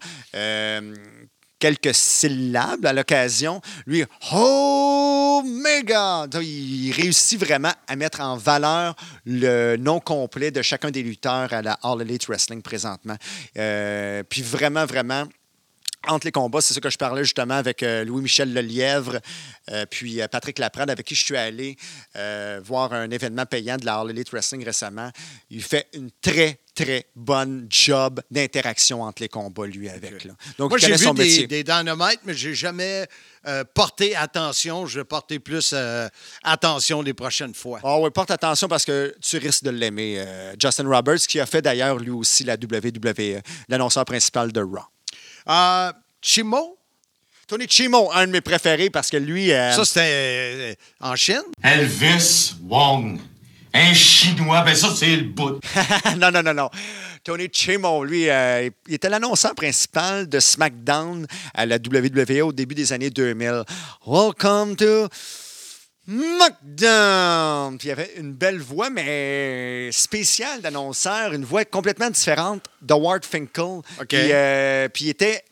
[1.63, 3.61] Quelques syllabes à l'occasion.
[3.87, 6.27] Lui, Omega!
[6.27, 11.53] Donc, Il réussit vraiment à mettre en valeur le nom complet de chacun des lutteurs
[11.53, 13.15] à la All Elite Wrestling présentement.
[13.57, 15.23] Euh, puis vraiment, vraiment,
[16.09, 19.21] entre les combats, c'est ça que je parlais justement avec euh, Louis-Michel Lelièvre,
[19.71, 21.77] euh, puis euh, Patrick Laprade, avec qui je suis allé
[22.65, 25.11] voir un événement payant de la All Elite Wrestling récemment.
[25.51, 30.25] Il fait une très, très bonne job d'interaction entre les combats, lui, avec.
[30.25, 30.35] Là.
[30.59, 31.47] Donc, Moi, j'ai vu son des, métier.
[31.47, 33.07] des Dynamite, mais j'ai jamais
[33.47, 34.87] euh, porté attention.
[34.87, 36.09] Je vais porter plus euh,
[36.45, 37.81] attention les prochaines fois.
[37.83, 40.17] Ah oui, porte attention parce que tu risques de l'aimer.
[40.19, 44.92] euh, Justin Roberts, qui a fait d'ailleurs lui aussi la WWE, l'annonceur principal de Raw.
[45.49, 46.79] Euh, Chimo,
[47.47, 49.53] Tony Chimo, un de mes préférés parce que lui.
[49.53, 51.43] euh, ça c'était euh, en Chine.
[51.63, 53.19] Elvis Wong.
[53.75, 55.59] Un Chinois, ben ça, c'est le bout.
[56.19, 56.69] non, non, non, non.
[57.25, 62.75] Tony Chimo, lui, euh, il était l'annonceur principal de SmackDown à la WWE au début
[62.75, 63.63] des années 2000.
[64.07, 65.09] Welcome to
[66.09, 67.79] SmackDown.
[67.79, 73.25] Puis il avait une belle voix, mais spéciale d'annonceur, une voix complètement différente de Ward
[73.25, 73.81] Finkel.
[74.09, 75.43] Puis, euh, puis il était.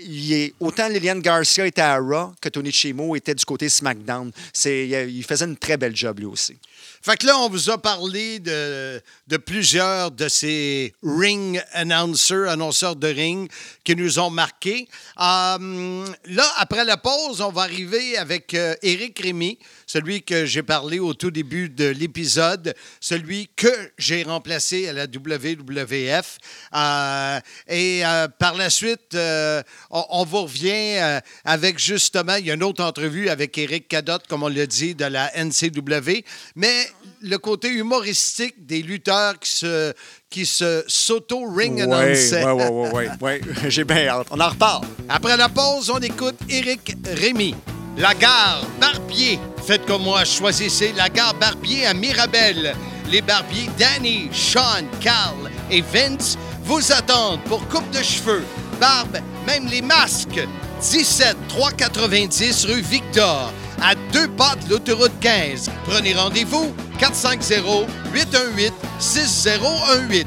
[0.00, 4.32] il est- autant Liliane Garcia était à Raw que Tony Chimo était du côté SmackDown.
[4.52, 6.58] C'est, il faisait une très belle job lui aussi.
[7.04, 9.02] Fait que là, on vous a parlé de,
[9.44, 13.50] plusieurs de ces ring announcers, annonceurs de ring,
[13.84, 14.88] qui nous ont marqués.
[15.20, 20.62] Euh, là, après la pause, on va arriver avec euh, Éric Rémy, celui que j'ai
[20.62, 26.38] parlé au tout début de l'épisode, celui que j'ai remplacé à la WWF.
[26.74, 32.54] Euh, et euh, par la suite, euh, on, vous revient avec justement, il y a
[32.54, 36.24] une autre entrevue avec Éric Cadotte, comme on l'a dit, de la NCW,
[36.56, 36.88] mais
[37.20, 39.92] le côté humoristique des lutteurs qui se,
[40.28, 42.44] qui se s'auto-ring annonçaient.
[42.44, 43.40] Ouais, ouais, ouais, ouais, ouais.
[43.68, 44.26] J'ai bien hâte.
[44.30, 44.86] On en reparle.
[45.08, 47.54] Après la pause, on écoute Éric Rémy.
[47.96, 49.38] La gare Barbier.
[49.64, 52.74] Faites comme moi, choisissez la gare Barbier à Mirabel.
[53.10, 58.42] Les barbiers Danny, Sean, Carl et Vince vous attendent pour coupe de cheveux,
[58.80, 60.40] barbe, même les masques.
[60.80, 63.52] 17 390 rue Victor,
[63.82, 65.70] à deux pas de l'autoroute 15.
[65.84, 70.26] Prenez rendez-vous 450 818 6018.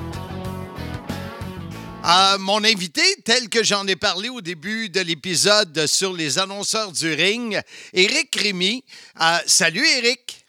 [2.07, 6.91] Euh, mon invité, tel que j'en ai parlé au début de l'épisode sur les annonceurs
[6.91, 7.59] du ring,
[7.93, 8.83] Éric Rémy.
[9.19, 10.45] Euh, salut, Éric.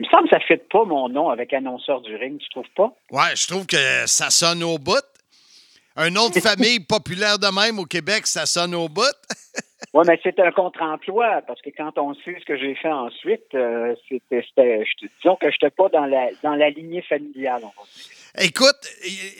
[0.00, 2.48] Il me semble que ça ne fit pas mon nom avec annonceur du ring, tu
[2.48, 2.94] trouves pas?
[3.10, 5.04] Ouais, je trouve que ça sonne au bout.
[5.96, 9.02] Un nom de famille populaire de même au Québec, ça sonne au bout.
[9.96, 13.46] Oui, mais c'est un contre-emploi, parce que quand on sait ce que j'ai fait ensuite,
[13.54, 17.02] euh, c'était, c'était- je te- disons que je n'étais pas dans la, dans la lignée
[17.08, 17.62] familiale.
[17.62, 18.48] on va dire.
[18.48, 18.76] Écoute,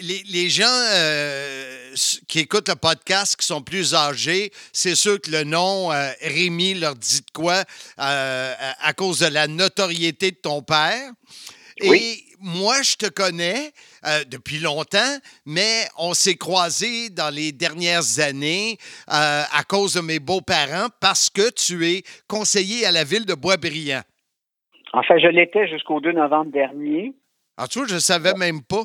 [0.01, 1.93] les, les gens euh,
[2.29, 6.73] qui écoutent le podcast, qui sont plus âgés, c'est sûr que le nom euh, Rémi
[6.75, 7.65] leur dit de quoi
[7.99, 11.11] à, à cause de la notoriété de ton père.
[11.83, 13.71] Et moi, je te connais
[14.07, 18.77] euh, depuis longtemps, mais on s'est croisés dans les dernières années
[19.09, 23.35] euh, à cause de mes beaux-parents parce que tu es conseiller à la ville de
[23.35, 24.03] Boisbriand.
[24.93, 27.13] Enfin, je l'étais jusqu'au 2 novembre dernier.
[27.57, 28.85] Alors, tu vois, je ne savais même pas.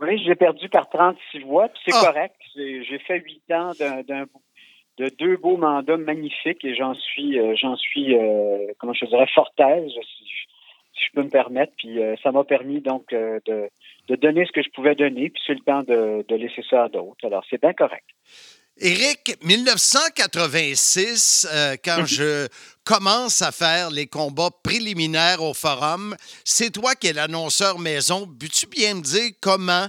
[0.00, 2.06] Oui, j'ai perdu par 36 voix, puis c'est Ah.
[2.06, 2.36] correct.
[2.54, 4.26] J'ai fait huit ans d'un, d'un-
[4.98, 9.26] de deux beaux mandats magnifiques et j'en suis, euh, j'en suis, euh, comment je dirais,
[9.34, 11.72] fort aise, si, je- peux me permettre.
[11.76, 13.68] Puis euh, ça m'a permis donc de,
[14.08, 16.84] de donner ce que je pouvais donner, puis c'est le temps de, de laisser ça
[16.84, 17.24] à d'autres.
[17.24, 18.04] Alors c'est bien correct.
[18.80, 22.48] Éric, 1986, euh, quand je
[22.84, 28.26] commence à faire les combats préliminaires au forum, c'est toi qui es l'annonceur maison.
[28.26, 29.86] Peux-tu bien me dire comment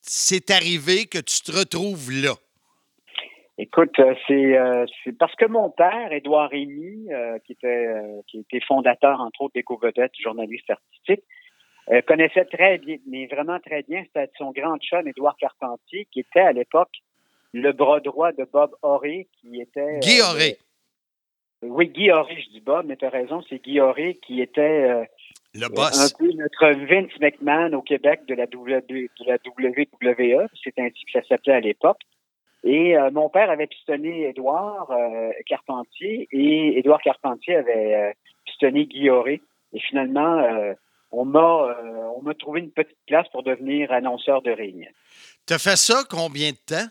[0.00, 2.34] c'est arrivé que tu te retrouves là?
[3.58, 7.88] Écoute, euh, c'est euh, c'est parce que mon père, Édouard Rémy, euh, qui était
[8.26, 11.24] qui était fondateur entre autres d'Éco-Vedette, journaliste artistique,
[11.90, 16.20] euh, connaissait très bien, mais vraiment très bien, c'était son grand chum Édouard Carpentier, qui
[16.20, 16.90] était à l'époque
[17.52, 20.56] le bras droit de Bob Horry, qui était Guy euh, Auré.
[21.62, 24.60] oui, Guy Horry, je dis Bob, mais tu as raison, c'est Guy Horry qui était
[24.60, 25.04] euh,
[25.54, 26.12] Le un boss.
[26.14, 31.12] peu notre Vince McMahon au Québec de la, w, de la WWE, c'est ainsi que
[31.12, 32.00] ça s'appelait à l'époque.
[32.66, 38.12] Et euh, mon père avait pistonné Édouard euh, Carpentier et Édouard Carpentier avait euh,
[38.44, 39.40] pistonné Guy Auré.
[39.72, 40.74] Et finalement, euh,
[41.10, 41.40] on m'a
[41.78, 44.88] euh, on m'a trouvé une petite place pour devenir annonceur de ring.
[45.46, 46.88] T'as fait ça combien de temps?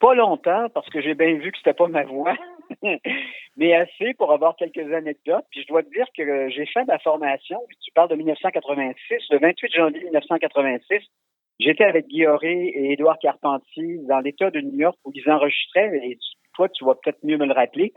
[0.00, 2.36] Pas longtemps parce que j'ai bien vu que c'était pas ma voix,
[3.56, 5.44] mais assez pour avoir quelques anecdotes.
[5.50, 7.58] Puis je dois te dire que j'ai fait ma formation.
[7.84, 11.04] Tu parles de 1986, le 28 janvier 1986.
[11.60, 15.96] J'étais avec Guy Auré et Édouard Carpentier dans l'État de New York où ils enregistraient,
[16.02, 17.92] et tu- toi, tu vas peut-être mieux me le rappeler,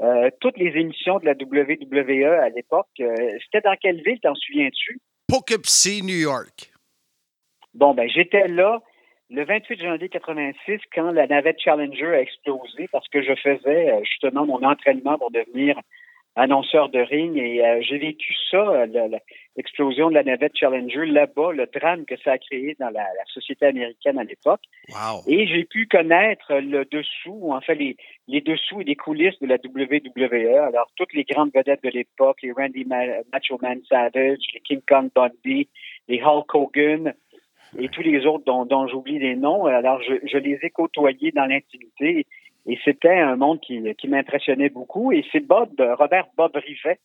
[0.00, 2.88] euh, toutes les émissions de la WWE à l'époque.
[3.00, 4.98] Euh, C'était dans quelle ville, t'en souviens-tu?
[5.28, 6.72] Poughkeepsie, New York.
[7.74, 8.80] Bon, ben j'étais là
[9.30, 14.00] le 28 janvier 86 quand la navette Challenger a explosé parce que je faisais euh,
[14.02, 15.78] justement mon entraînement pour devenir
[16.36, 19.08] annonceur de ring et euh, j'ai vécu ça, euh,
[19.56, 23.24] l'explosion de la navette Challenger là-bas, le drame que ça a créé dans la, la
[23.26, 24.60] société américaine à l'époque.
[24.88, 25.22] Wow.
[25.26, 27.96] Et j'ai pu connaître le dessous, ou en fait les,
[28.28, 30.56] les dessous et les coulisses de la WWE.
[30.56, 34.80] Alors, toutes les grandes vedettes de l'époque, les Randy Ma- Macho Man Savage, les King
[34.88, 35.68] Kong Bundy,
[36.08, 37.14] les Hulk Hogan
[37.78, 39.66] et tous les autres dont, dont j'oublie les noms.
[39.66, 42.26] Alors, je, je les ai côtoyés dans l'intimité
[42.66, 45.12] et c'était un monde qui, qui m'impressionnait beaucoup.
[45.12, 46.98] Et c'est Bob, Robert Bob Rivet,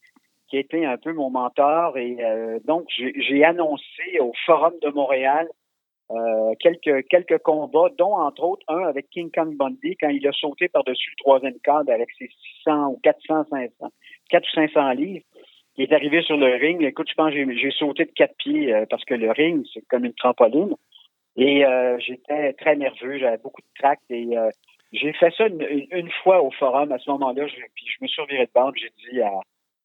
[0.48, 1.98] qui a été un peu mon mentor.
[1.98, 5.48] Et euh, donc, j'ai annoncé au Forum de Montréal
[6.12, 10.32] euh, quelques quelques combats, dont entre autres un avec King Kong Bundy quand il a
[10.34, 12.30] sauté par-dessus le troisième cadre avec ses
[12.64, 13.92] 600 ou 400, 500,
[14.30, 15.26] 4 ou 500 livres.
[15.78, 16.82] Il est arrivé sur le ring.
[16.84, 19.86] Écoute, je pense que j'ai- sauté de quatre pieds euh, parce que le ring, c'est
[19.88, 20.76] comme une trampoline.
[21.38, 24.50] Et euh, j'étais très nerveux, j'avais beaucoup de tract et euh,
[25.00, 27.48] j'ai fait ça une, une- une fois au forum à ce moment-là.
[27.48, 29.32] Je, puis je me suis reviré de bande, j'ai dit à,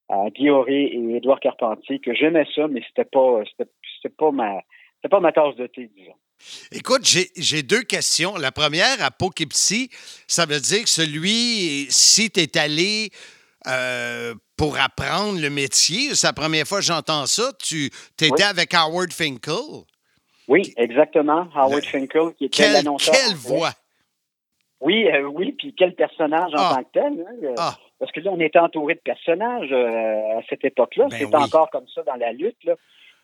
[0.08, 4.60] à Guy Auré et Édouard Carpentier que j'aimais ça, mais c'était pas c'était pas ma
[4.96, 6.14] c'était pas ma tasse de thé, disons.
[6.72, 8.36] Écoute, j'ai j'ai deux questions.
[8.36, 9.90] La première, à Poughkeepsie,
[10.26, 13.10] ça veut dire que celui, si tu es allé
[13.66, 18.42] euh, pour apprendre le métier, c'est la première fois que j'entends ça, tu étais Oui.
[18.42, 19.84] avec Howard Finkel?
[20.48, 21.46] Oui, exactement.
[21.54, 23.14] Howard Finkel, qui était l'annonceur.
[23.14, 23.72] quelle voix!
[24.80, 26.72] Oui, euh, oui, puis quel personnage en Ah.
[26.76, 27.26] tant que tel.
[27.26, 27.76] hein, euh, Ah.
[27.98, 31.08] Parce que là, on était entouré de personnages euh, à cette époque-là.
[31.10, 31.42] Ben C'était oui.
[31.42, 32.62] encore comme ça dans la lutte.
[32.64, 32.74] Là.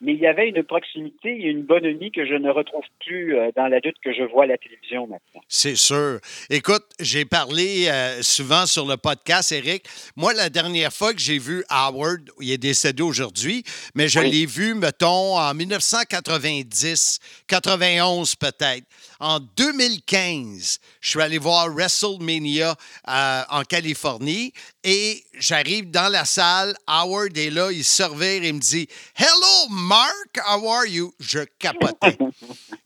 [0.02, 3.66] Mais il y avait une proximité et une bonhomie que je ne retrouve plus dans
[3.68, 5.40] la lutte que je vois à la télévision maintenant.
[5.48, 6.18] C'est sûr.
[6.50, 9.84] Écoute, j'ai parlé euh, souvent sur le podcast, Eric.
[10.14, 13.62] Moi, la dernière fois que j'ai vu Howard, il est décédé aujourd'hui,
[13.94, 14.30] mais je Oui.
[14.30, 18.84] l'ai vu, mettons, en 1990, 91 peut-être.
[19.18, 22.76] En 2015, je suis allé voir WrestleMania
[23.08, 24.52] euh, en Californie
[24.84, 26.76] et j'arrive dans la salle.
[26.86, 31.14] Howard est là, il se revire et me dit Hello, Mark, how are you?
[31.18, 32.18] Je capotais.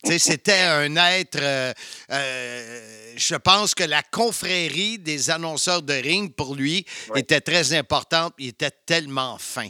[0.19, 1.39] C'était un être.
[1.41, 1.73] euh,
[2.11, 8.35] euh, je pense que la confrérie des annonceurs de ring pour lui était très importante.
[8.39, 9.69] Il était tellement fin.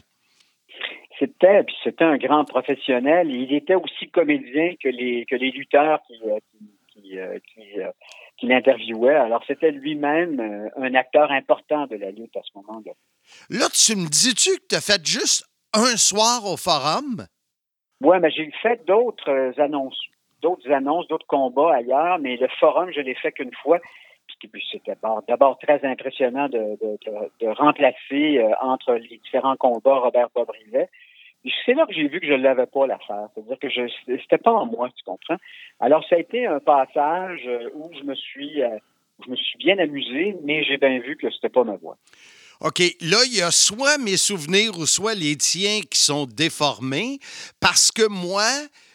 [1.41, 3.31] C'était, puis c'était un grand professionnel.
[3.31, 7.81] Il était aussi comédien que les que les lutteurs qui euh, qui qui, euh, qui,
[7.81, 7.91] euh,
[8.37, 9.15] qui l'interviewaient.
[9.15, 12.93] Alors c'était lui-même un acteur important de la lutte à ce moment-là.
[13.49, 17.27] Là, tu me dis-tu que tu as fait juste un soir au forum?
[18.03, 20.01] Oui, mais j'ai fait d'autres annonces,
[20.43, 23.79] d'autres annonces, d'autres combats ailleurs, mais le forum, je l'ai fait qu'une fois.
[24.41, 24.95] Puis, c'était
[25.29, 30.49] d'abord- très impressionnant de, de, de- de remplacer euh, entre les différents combats Robert Bob
[30.51, 30.89] Rivet.
[30.89, 31.10] Puis
[31.65, 33.29] C'est là que j'ai vu que je ne l'avais pas l'affaire.
[33.35, 33.83] C'est-à-dire que je
[34.23, 35.39] c'était pas en moi, tu comprends?
[35.79, 38.77] Alors, ça a été un passage euh, où je me suis euh,
[39.19, 41.97] où je me suis bien amusé, mais j'ai bien vu que c'était pas ma voix.
[42.61, 47.19] OK, là, il y a soit mes souvenirs ou soit les tiens qui sont déformés
[47.59, 48.47] parce que moi,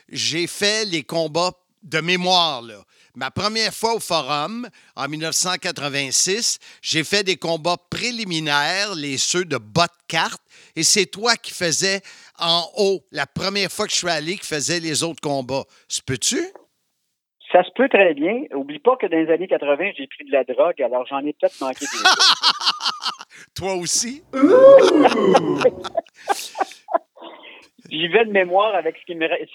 [0.09, 2.83] j'ai fait les combats de mémoire, là.
[3.15, 9.57] Ma première fois au forum, en 1986, j'ai fait des combats préliminaires, les ceux de
[9.57, 10.41] bas de carte,
[10.75, 12.01] et c'est toi qui faisais
[12.37, 15.63] en haut, la première fois que je suis allé, qui faisais les autres combats.
[15.87, 16.41] Se peut-tu?
[17.53, 18.43] Ça se peut très bien.
[18.53, 21.31] Oublie pas que dans les années 80, j'ai pris de la drogue, alors j'en ai
[21.31, 22.03] peut-être manqué des
[23.55, 24.23] Toi aussi?
[27.95, 29.05] J'y vais de mémoire avec ce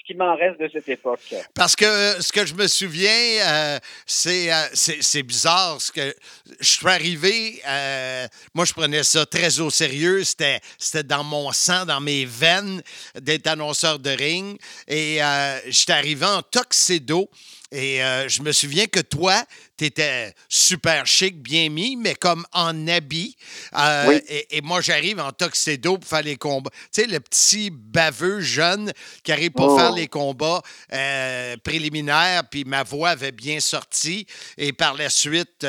[0.07, 1.20] qui m'en reste de cette époque.
[1.55, 1.84] Parce que
[2.22, 5.78] ce que je me souviens, euh, c'est, euh, c'est, bizarre.
[5.95, 6.12] Je
[6.61, 10.24] suis arrivé, euh, moi, je prenais ça très au sérieux.
[10.24, 10.61] C'était,
[11.05, 12.82] dans mon sang, dans mes veines
[13.20, 14.59] d'être annonceur de ring.
[14.88, 15.18] Et
[15.66, 17.28] j'étais arrivé en tuxedo.
[17.72, 19.44] Et euh, je me souviens que toi,
[19.78, 23.36] tu étais super chic, bien mis, mais comme en habit.
[23.78, 24.20] Euh, Oui.
[24.28, 26.70] et, et moi, j'arrive en tuxedo pour faire les combats.
[26.92, 28.92] Tu sais, le petit baveux jeune
[29.22, 29.76] qui arrive pour Oh.
[29.76, 30.62] faire les combats
[30.92, 34.26] euh, préliminaires, puis ma voix avait bien sorti.
[34.58, 35.64] Et par la suite,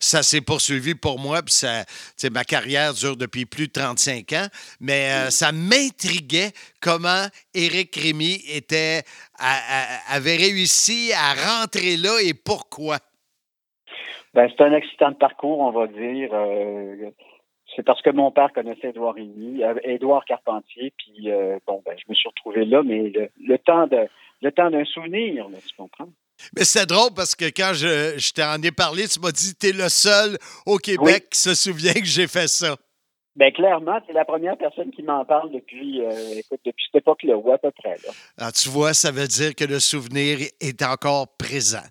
[0.00, 1.84] ça s'est poursuivi pour moi, puis ça,
[2.30, 4.48] ma carrière dure depuis plus de 35 ans.
[4.80, 7.26] Mais euh, ça m'intriguait comment
[7.58, 9.02] Éric Rémy était,
[10.08, 12.98] avait réussi à rentrer là et pourquoi?
[14.34, 16.30] Ben, c'est un accident de parcours, on va dire.
[16.32, 17.10] Euh,
[17.74, 21.96] c'est parce que mon père connaissait Édouard Rémy, euh, Édouard Carpentier, puis euh, bon, ben,
[21.98, 24.08] je me suis retrouvé là, mais le, le temps de
[24.40, 26.08] le temps d'un souvenir, là, tu comprends?
[26.56, 29.68] Mais c'est drôle parce que quand je, je t'en ai parlé, tu m'as dit tu
[29.68, 32.76] es le seul au Québec qui se souvient que j'ai fait ça.
[33.38, 37.36] Ben clairement, c'est la première personne qui m'en parle depuis, euh, écoute, depuis cette époque-là,
[37.36, 37.94] ou à peu près.
[38.04, 38.12] Là.
[38.36, 41.86] Alors, tu vois, ça veut dire que le souvenir est encore présent.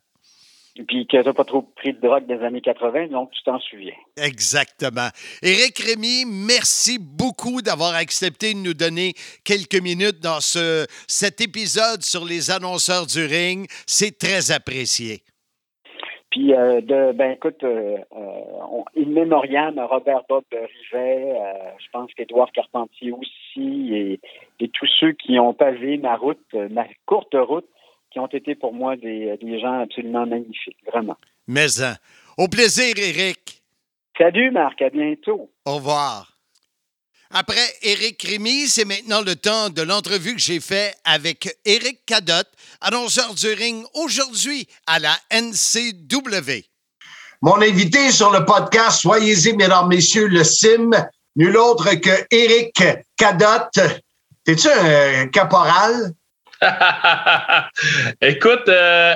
[0.90, 3.96] Puis que t'as pas trop pris de drogue des années 80, donc tu t'en souviens.
[4.18, 5.08] Exactement.
[5.42, 9.14] Éric Rémy, merci beaucoup d'avoir accepté de nous donner
[9.46, 13.68] quelques minutes dans ce, cet épisode sur les annonceurs du ring.
[13.88, 15.24] C'est très apprécié.
[16.38, 18.30] Puis, euh, de, ben écoute, euh, euh,
[18.70, 24.20] on, in memoriam, Robert Bob Rivet, euh, je pense qu'Édouard Carpentier aussi, et,
[24.60, 27.66] et tous ceux qui ont pavé ma route, ma courte route,
[28.12, 31.18] qui ont été pour moi des, des gens absolument magnifiques, vraiment.
[31.48, 31.96] Mais hein,
[32.38, 33.64] au plaisir, Éric.
[34.16, 35.50] Salut Marc, à bientôt.
[35.66, 36.37] Au revoir.
[37.32, 42.50] Après Éric Rémy, c'est maintenant le temps de l'entrevue que j'ai fait avec Éric Cadotte,
[42.80, 46.64] annonceur du ring aujourd'hui à la NCW.
[47.42, 50.92] Mon invité sur le podcast, soyez-y, mesdames, messieurs, le CIM,
[51.36, 52.82] nul autre que Éric
[53.18, 53.80] Cadotte.
[54.46, 56.14] T'es-tu un caporal?
[58.22, 59.16] Écoute, euh,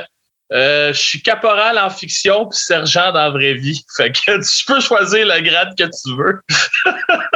[0.52, 3.84] euh, je suis caporal en fiction puis sergent dans la vraie vie.
[3.98, 6.42] Fait que tu peux choisir le grade que tu veux.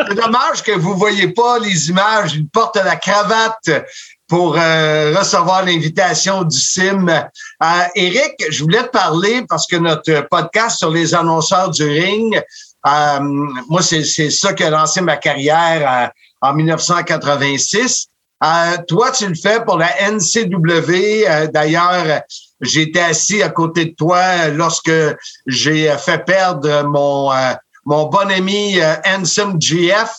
[0.08, 2.34] C'est dommage que vous voyez pas les images.
[2.36, 3.70] Il porte la cravate
[4.28, 7.08] pour euh, recevoir l'invitation du CIM.
[7.08, 12.42] Euh, Éric, je voulais te parler parce que notre podcast sur les annonceurs du ring,
[12.86, 13.20] euh,
[13.68, 16.12] moi, c'est ça qui a lancé ma carrière
[16.44, 18.08] euh, en 1986.
[18.44, 18.48] Euh,
[18.88, 21.50] toi, tu le fais pour la NCW.
[21.52, 22.22] D'ailleurs,
[22.62, 24.92] j'étais assis à côté de toi lorsque
[25.48, 27.54] j'ai fait perdre mon, euh,
[27.86, 30.18] mon bon ami euh, Handsome GF.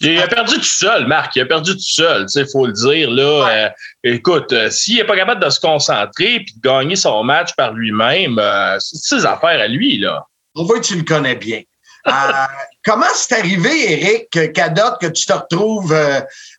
[0.00, 1.36] Il a perdu tout seul, Marc.
[1.36, 2.26] Il a perdu tout seul.
[2.34, 3.10] Il faut le dire.
[3.10, 3.68] Là, Euh,
[4.02, 7.72] écoute, euh, s'il n'est pas capable de se concentrer et de gagner son match par
[7.72, 9.98] lui-même, euh, c'est ses affaires à lui.
[9.98, 10.26] là.
[10.56, 11.62] On voit que tu le connais bien.
[12.84, 15.96] Comment c'est arrivé, Eric Cadotte, que tu te retrouves,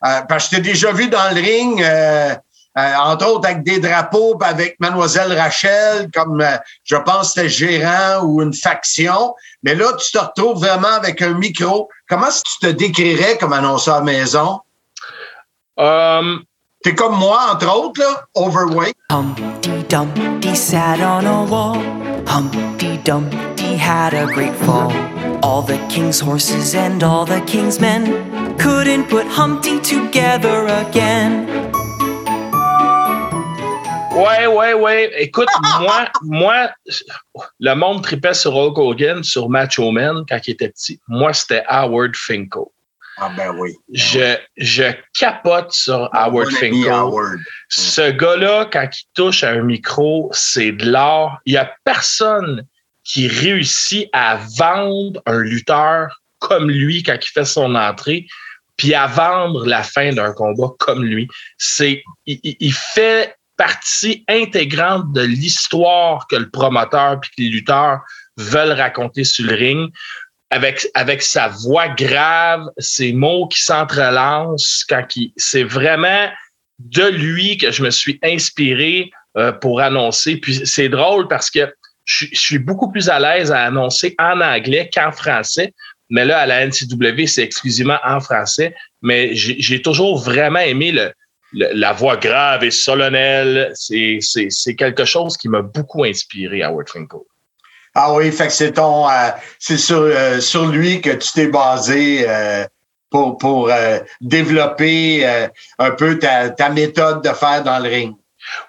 [0.02, 1.86] parce que je t'ai déjà vu dans le ring,
[2.78, 7.50] euh, entre autres avec des drapeaux, avec Mademoiselle Rachel, comme euh, je pense que c'était
[7.50, 11.90] gérant ou une faction, mais là, tu te retrouves vraiment avec un micro.
[12.10, 14.60] Comment est-ce que tu te décrirais comme annonceur maison?
[15.78, 16.44] Um,
[16.86, 18.96] T'es comme moi, entre autres, là, overweight.
[19.10, 21.82] Humpty Dumpty sat on a wall.
[22.28, 24.92] Humpty Dumpty had a great fall.
[25.42, 28.06] All the king's horses and all the king's men
[28.60, 31.75] couldn't put Humpty together again.
[34.16, 35.12] Ouais, ouais, ouais.
[35.22, 35.48] Écoute,
[35.82, 36.70] moi, moi,
[37.60, 41.00] le monde tripait sur Hulk Hogan, sur Macho Man quand il était petit.
[41.08, 42.64] Moi, c'était Howard Finkel.
[43.18, 43.74] Ah ben oui.
[43.94, 44.84] Je, je
[45.18, 46.92] capote sur Howard Finkel.
[46.92, 47.40] Howard.
[47.70, 51.40] Ce gars-là, quand il touche à un micro, c'est de l'art.
[51.46, 52.66] Il n'y a personne
[53.06, 58.28] qui réussit à vendre un lutteur comme lui quand il fait son entrée,
[58.76, 61.30] puis à vendre la fin d'un combat comme lui.
[61.58, 68.02] C'est, il- il fait partie intégrante de l'histoire que le promoteur puis que les lutteurs
[68.38, 69.92] veulent raconter sur le ring
[70.52, 76.30] avec, avec sa voix grave, ses mots qui s'entrelancent, quand il, c'est vraiment
[76.80, 80.38] de lui que je me suis inspiré euh, pour annoncer.
[80.38, 81.74] Puis c'est drôle parce que
[82.06, 85.74] je, suis beaucoup plus à l'aise à annoncer en anglais qu'en français.
[86.10, 88.76] Mais là, à la NCW, c'est exclusivement en français.
[89.02, 91.12] Mais j'ai toujours vraiment aimé le-
[91.56, 97.22] la voix grave et solennelle, c'est quelque chose qui m'a beaucoup inspiré à Howard Finkel.
[97.98, 101.48] Ah oui, fait que c'est ton, euh, c'est sur, euh, sur lui que tu t'es
[101.48, 102.66] basé euh,
[103.10, 103.70] pour,
[104.20, 105.26] développer
[105.80, 108.16] un peu ta méthode de faire dans le ring.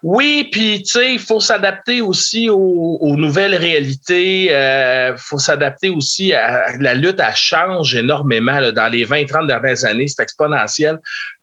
[0.02, 4.44] Oui, puis tu sais, il faut s'adapter aussi aux, nouvelles réalités.
[4.46, 7.20] Il faut s'adapter aussi à la lutte.
[7.20, 10.08] Elle change énormément dans les 20-30 dernières années.
[10.08, 10.98] C'est exponentiel.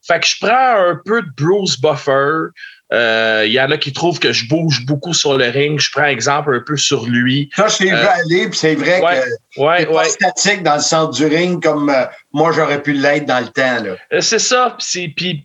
[0.06, 2.50] Fait que je prends un peu de Bruce Buffer.
[2.94, 5.80] Euh, Il y en a qui trouvent que je bouge beaucoup sur le ring.
[5.80, 7.50] Je prends exemple un peu sur lui.
[7.56, 9.20] Ça, je t'ai vu Euh, aller, puis c'est vrai ouais,
[9.56, 10.08] que ouais, pas ouais.
[10.08, 13.84] statique dans le centre du ring comme euh, moi j'aurais pu l'être dans le temps.
[14.12, 14.76] Euh, C'est ça.
[15.16, 15.44] Puis,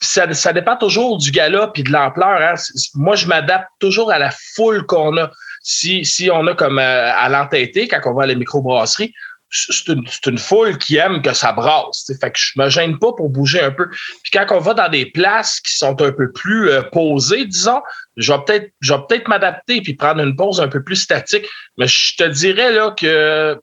[0.00, 2.40] ça, ça dépend toujours du gala puis de l'ampleur.
[2.40, 2.54] hein.
[2.94, 5.30] Moi, je m'adapte toujours à la foule qu'on a.
[5.66, 9.12] Si, si on a comme euh, à l'entêté, quand on va à la microbrasserie,
[9.54, 12.10] c'est une, une foule qui aime que ça brasse.
[12.20, 13.88] Fait que je me gêne pas pour bouger un peu.
[13.88, 17.80] Puis quand on va dans des places qui sont un peu plus euh, posées, disons,
[18.16, 18.72] je vais peut-être
[19.08, 21.46] peut-être m'adapter puis prendre une pause un peu plus statique.
[21.78, 23.58] Mais je te dirais là que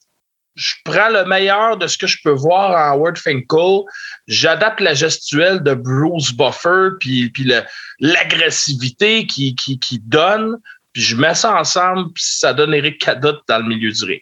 [0.55, 3.81] je prends le meilleur de ce que je peux voir en Word Finkel.
[4.27, 7.51] J'adapte la gestuelle de Bruce Buffer, puis, puis
[7.99, 10.57] l'agressivité qui, qui donne,
[10.93, 14.21] puis je mets ça ensemble, puis ça donne Eric Cadotte dans le milieu du ring.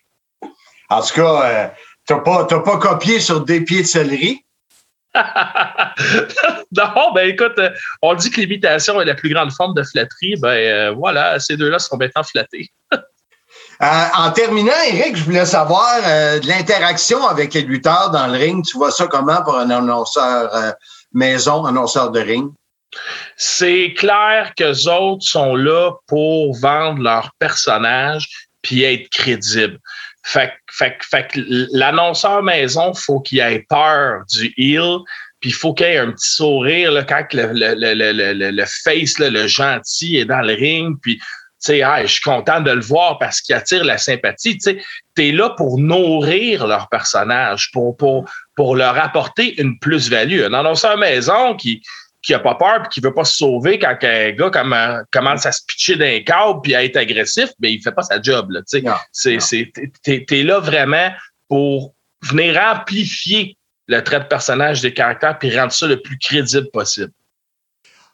[0.89, 1.67] En tout cas, euh,
[2.05, 4.45] t'as pas, t'as pas copié sur des pieds de céleri?
[5.15, 7.71] non, ben écoute, euh,
[8.01, 10.35] on dit que l'imitation est la plus grande forme de flatterie.
[10.39, 12.71] Ben euh, voilà, ces deux-là sont maintenant flattés.
[13.81, 18.33] Euh, en terminant, Eric, je voulais savoir euh, de l'interaction avec les lutteurs dans le
[18.33, 18.65] ring.
[18.65, 20.71] Tu vois ça comment pour un annonceur euh,
[21.13, 22.51] maison, annonceur de ring?
[23.37, 28.27] c'est clair que autres sont là pour vendre leur personnage
[28.63, 29.79] puis être crédibles.
[30.23, 34.99] Fait, que- l'annonceur maison, faut qu'il ait peur du heel,
[35.39, 39.47] puis il faut qu'il ait un petit sourire quand le, le, le, le, face, le
[39.47, 43.41] gentil est dans le ring, puis tu sais, je suis content de le voir parce
[43.41, 44.57] qu'il attire la sympathie.
[44.57, 44.77] Tu
[45.17, 50.43] es là pour nourrir leur personnage, pour, pour, pour leur apporter une plus-value.
[50.43, 51.81] Un annonceur maison qui,
[52.21, 55.45] qui a pas peur puis qui veut pas se sauver quand un gars comme- commence
[55.45, 58.51] à se pitcher d'un câble puis à être agressif, ben il fait pas sa job.
[58.51, 58.83] Là, tu sais.
[59.11, 59.71] c'est, c'est,
[60.03, 61.11] t'es, t'es là vraiment
[61.47, 63.57] pour venir amplifier
[63.87, 67.11] le trait de personnage des caractères puis rendre ça le plus crédible possible.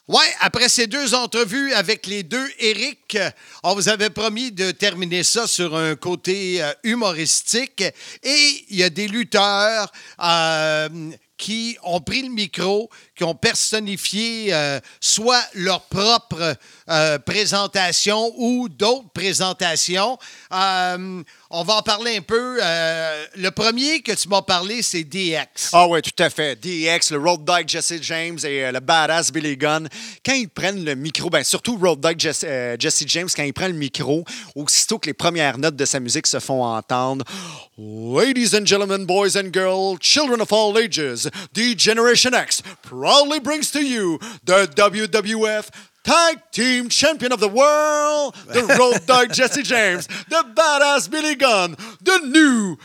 [0.08, 3.18] Ouais, après ces deux entrevues avec les deux Eric,
[3.64, 7.82] on vous avait promis de terminer ça sur un côté euh, humoristique.
[8.22, 9.90] Et il y a des lutteurs
[10.22, 10.88] euh,
[11.36, 16.54] qui ont pris le micro, qui ont personnifié euh, soit leur propre
[16.90, 20.18] euh, présentation ou d'autres présentations.
[20.52, 22.58] Euh, on va en parler un peu.
[23.36, 25.70] Le premier que tu m'as parlé, c'est DX.
[25.72, 26.56] Ah oui, tout à fait.
[26.56, 29.88] DX, le Road Dog Jesse James et le badass Billy Gunn,
[30.24, 32.44] quand ils prennent le micro, ben surtout Road Dog Jesse,
[32.78, 34.24] Jesse James, quand il prend le micro,
[34.56, 37.24] aussitôt que les premières notes de sa musique se font entendre,
[37.78, 42.62] Ladies and gentlemen, boys and girls, children of all ages, the Generation X
[43.06, 45.70] proudly brings to you the WWF
[46.02, 51.76] Tag Team Champion of the World, the Road Dog Jesse James, the badass Billy Gunn,
[52.02, 52.76] the new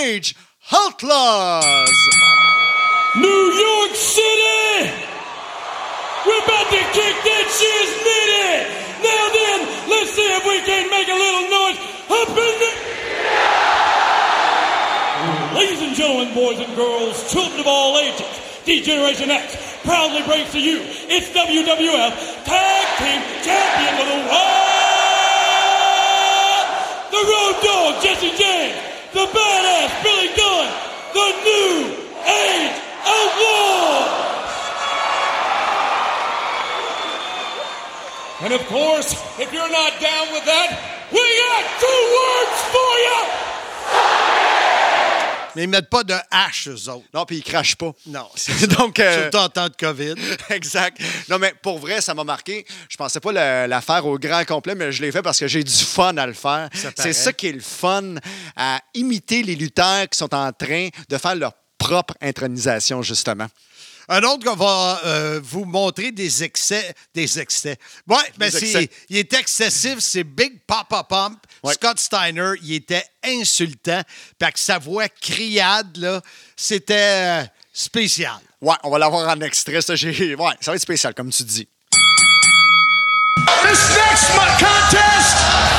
[0.00, 0.34] Age
[0.72, 1.92] Outlaws.
[3.16, 4.88] New York City!
[6.24, 8.72] We're about to kick that shit's nitty!
[9.04, 11.76] Now then, let's see if we can make a little noise
[12.08, 12.88] up in the...
[15.58, 18.37] Ladies and gentlemen, boys and girls, children of all ages,
[18.68, 20.76] D-Generation X proudly brings to you
[21.08, 24.68] its WWF Tag Team Champion of the World!
[27.08, 28.76] The Road Dog, Jesse James,
[29.16, 30.68] the Badass Billy Gunn,
[31.16, 31.96] the New
[32.28, 32.76] Age
[33.08, 34.04] Outlaw!
[38.44, 40.76] And of course, if you're not down with that,
[41.10, 43.37] we got two words for you!
[45.56, 47.06] Mais ils mettent pas de H, eux autres.
[47.14, 47.92] Non, puis ils crachent pas.
[48.06, 48.28] Non.
[48.78, 50.14] Donc, euh, Surtout en temps de COVID.
[50.50, 51.00] exact.
[51.28, 52.66] Non, mais pour vrai, ça m'a marqué.
[52.88, 55.48] Je pensais pas le- la faire au grand complet, mais je l'ai fait parce que
[55.48, 56.68] j'ai du fun à le faire.
[56.96, 58.14] C'est ça qui est le fun,
[58.56, 63.46] à imiter les lutteurs qui sont en train de faire leur propre intronisation, justement.
[64.10, 66.94] Un autre qu'on va euh, vous montrer des excès.
[67.14, 67.76] Des excès.
[68.06, 68.88] Ouais, mais excès.
[69.10, 71.38] il est excessif, c'est Big Papa Pump.
[71.64, 74.02] Scott Steiner, il était insultant.
[74.38, 76.20] Puis avec sa voix criade, là,
[76.56, 78.38] c'était euh, spécial.
[78.60, 79.80] Ouais, on va l'avoir en extrait.
[79.80, 81.68] Ça, j'ai- ouais, ça va être spécial, comme tu dis.
[83.62, 85.36] This next contest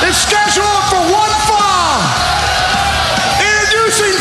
[0.08, 2.00] is scheduled for one fall.
[3.40, 4.16] Introducing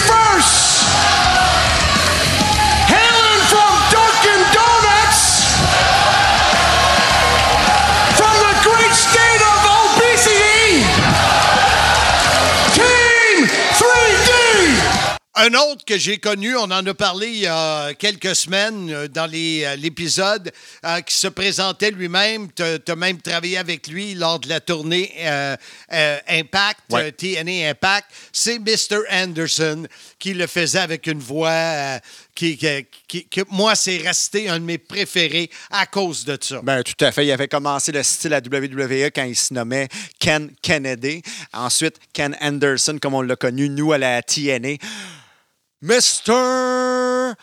[15.41, 19.07] Un autre que j'ai connu, on en a parlé il y a quelques semaines euh,
[19.07, 20.51] dans euh, l'épisode,
[20.85, 22.49] euh, qui se présentait lui-même.
[22.53, 22.61] Tu
[22.91, 25.55] as même travaillé avec lui lors de la tournée euh,
[25.93, 27.13] euh, Impact, Ouais.
[27.13, 28.07] TNA Impact.
[28.33, 28.99] C'est Mr.
[29.09, 29.87] Anderson
[30.17, 31.99] qui le faisait avec une voix
[32.35, 36.59] qui, qui- qui- que moi, c'est resté un de mes préférés à cause de ça.
[36.63, 37.25] Ben, tout à fait.
[37.25, 39.87] Il avait commencé le style à WWE quand il se nommait
[40.19, 41.21] Ken Kennedy.
[41.53, 44.75] Ensuite, Ken Anderson, comme on l'a connu, nous, à la TNA.
[45.81, 47.35] Mr.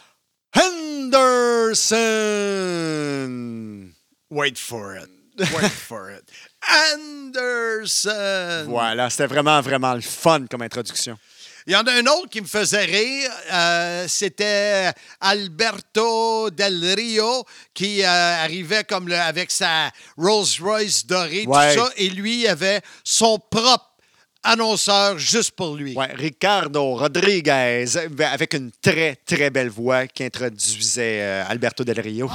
[2.57, 3.93] Henderson.
[4.31, 5.09] Wait for it.
[5.39, 6.25] Wait for it.
[6.95, 8.67] Anderson.
[8.69, 11.17] Voilà, c'était vraiment, vraiment le fun comme introduction.
[11.69, 13.31] Il y en a un autre qui me faisait rire.
[13.53, 21.45] euh, C'était Alberto Del Rio qui euh, arrivait comme le- avec sa Rolls Royce dorée,
[21.47, 21.75] Ouais.
[21.75, 21.91] tout ça.
[21.97, 23.86] Et lui avait son propre
[24.47, 25.95] annonceur juste pour lui.
[25.95, 32.01] Ouais, Ricardo Rodriguez, ben, avec une très, très belle voix qui introduisait euh, Alberto Del
[32.01, 32.31] Rio.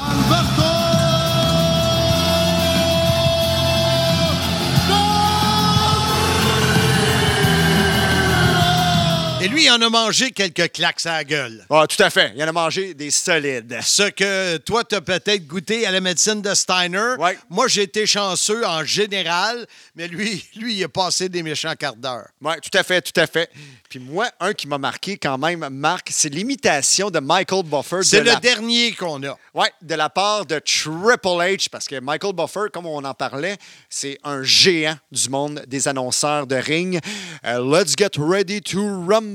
[9.43, 11.65] Et lui, il en a mangé quelques claques à la gueule.
[11.71, 12.31] Ah, tout à fait.
[12.35, 13.75] Il en a mangé des solides.
[13.81, 17.15] Ce que toi, tu as peut-être goûté à la médecine de Steiner.
[17.49, 19.65] Moi, j'ai été chanceux en général,
[19.95, 22.27] mais lui, lui, il a passé des méchants quarts d'heure.
[22.39, 23.49] Oui, tout à fait, tout à fait.
[23.89, 28.03] Puis moi, un qui m'a marqué quand même, Marc, c'est l'imitation de Michael Buffer.
[28.03, 29.37] C'est de le la- dernier qu'on a.
[29.55, 33.57] Oui, de la part de Triple H, parce que Michael Buffer, comme on en parlait,
[33.89, 36.99] c'est un géant du monde des annonceurs de ring.
[37.43, 39.30] Euh, Let's get ready to rumble.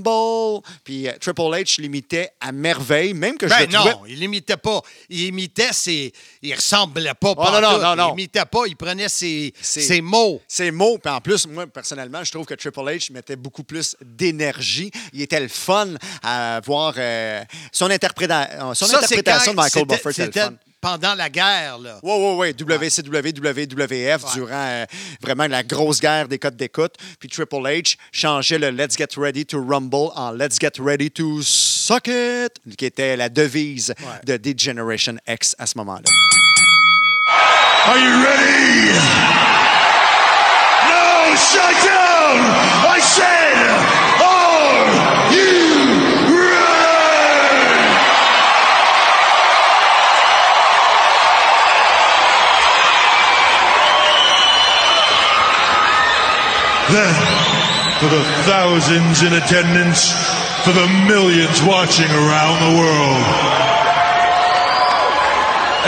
[0.84, 3.90] Puis euh, Triple H l'imitait à merveille, même que je Ben le trouvais...
[3.92, 4.80] non, il imitait pas.
[5.09, 6.12] Il imitait ses.
[6.42, 7.34] Il ressemblait pas.
[7.36, 8.09] Oh, non, non, non, non.
[8.11, 8.62] Il imitait pas.
[8.66, 10.40] Il prenait ses, ses mots.
[10.49, 10.99] Ses mots.
[10.99, 14.90] Puis en plus, moi, personnellement, je trouve que Triple H mettait beaucoup plus d'énergie.
[15.12, 17.42] Il était le fun à voir euh,
[17.72, 20.12] son, interpréta- son Ça, c'est interprétation de Michael Buffer.
[20.12, 20.55] C'était le C'était fun.
[20.87, 21.99] Pendant la guerre, là.
[22.01, 22.55] Oui, oui, oui.
[22.55, 24.87] WCW, WWF, durant euh,
[25.20, 26.95] vraiment la grosse guerre des codes d'écoute.
[27.18, 31.43] Puis Triple H changeait le Let's Get Ready to Rumble en Let's Get Ready to
[31.43, 36.09] Suck It, qui était la devise de D-Generation X à ce moment-là.
[37.89, 38.93] Are you ready?
[40.87, 42.39] No, shut down!
[42.87, 43.57] I said,
[44.22, 45.55] are you
[56.91, 57.14] Then,
[57.99, 60.14] for the thousands in attendance,
[60.62, 63.26] for the millions watching around the world,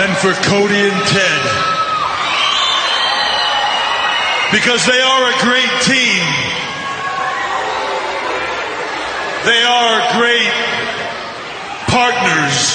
[0.03, 1.43] and for Cody and Ted,
[4.51, 6.27] because they are a great team.
[9.45, 10.51] They are great
[11.87, 12.75] partners.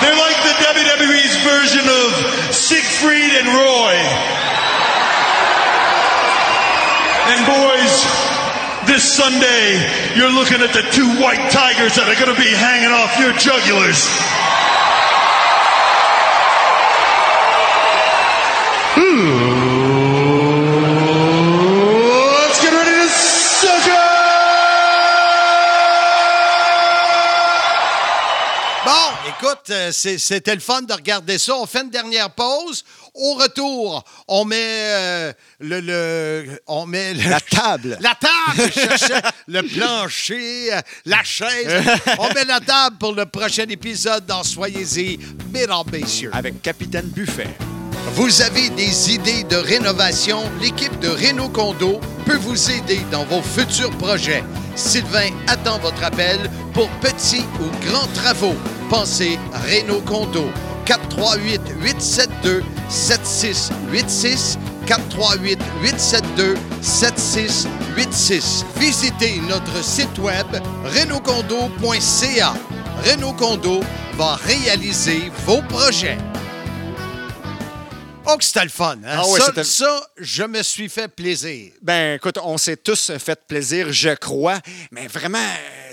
[0.00, 4.57] They're like the WWE's version of Siegfried and Roy.
[7.30, 8.06] And boys,
[8.86, 9.76] this Sunday,
[10.16, 13.34] you're looking at the two white tigers that are going to be hanging off your
[13.36, 14.08] jugulars.
[18.96, 19.58] Hmm.
[23.10, 23.90] Suck
[28.86, 28.90] Bon,
[29.28, 31.54] écoute, euh, c'était le fun de regarder ça.
[31.56, 32.84] On fait une dernière pause.
[33.20, 37.98] Au retour, on met euh, le, le- on met le- La table.
[38.00, 38.70] La table.
[38.74, 41.84] Je cherchais le plancher, euh, la chaise.
[42.20, 45.18] On met la table pour le prochain épisode dans Soyez-y,
[45.52, 46.30] mesdames, messieurs.
[46.32, 47.48] Avec Capitaine Buffet.
[48.14, 50.40] Vous avez des idées de rénovation?
[50.60, 54.44] L'équipe de Renault Condo peut vous aider dans vos futurs projets.
[54.76, 56.38] Sylvain attend votre appel
[56.72, 58.54] pour petits ou grands travaux.
[58.88, 59.38] Pensez
[59.68, 60.50] Renault Condo.
[60.86, 61.60] 438
[62.44, 68.64] 872 7686 438 872 7686.
[68.76, 70.46] Visitez notre site web
[70.84, 72.54] renaultcondo.ca.
[73.04, 73.80] Renault Condo
[74.14, 76.18] va réaliser vos projets.
[78.30, 78.96] Oh, que c'était le fun.
[79.06, 79.16] hein?
[79.22, 81.72] Ah ouais, ça, ça, je me suis fait plaisir.
[81.80, 84.58] Ben, écoute, on s'est tous fait plaisir, je crois.
[84.90, 85.38] Mais vraiment,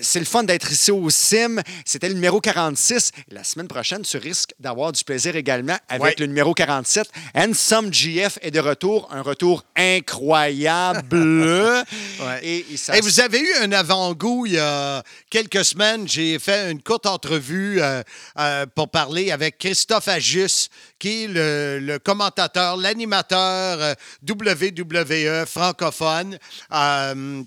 [0.05, 1.61] c'est le fun d'être ici au CIM.
[1.83, 3.11] C'était le numéro 46.
[3.31, 6.15] La semaine prochaine, tu risques d'avoir du plaisir également avec Ouais.
[6.19, 7.07] le numéro 47.
[7.53, 9.09] Some GF est de retour.
[9.11, 11.15] Un retour incroyable.
[12.43, 12.65] Et,
[13.01, 16.07] vous avez eu un avant-goût il y a quelques semaines.
[16.07, 18.03] J'ai fait une courte entrevue euh,
[18.39, 23.93] euh, pour parler avec Christophe Agius, qui est le, le commentateur, l'animateur euh,
[24.29, 26.37] WWE francophone,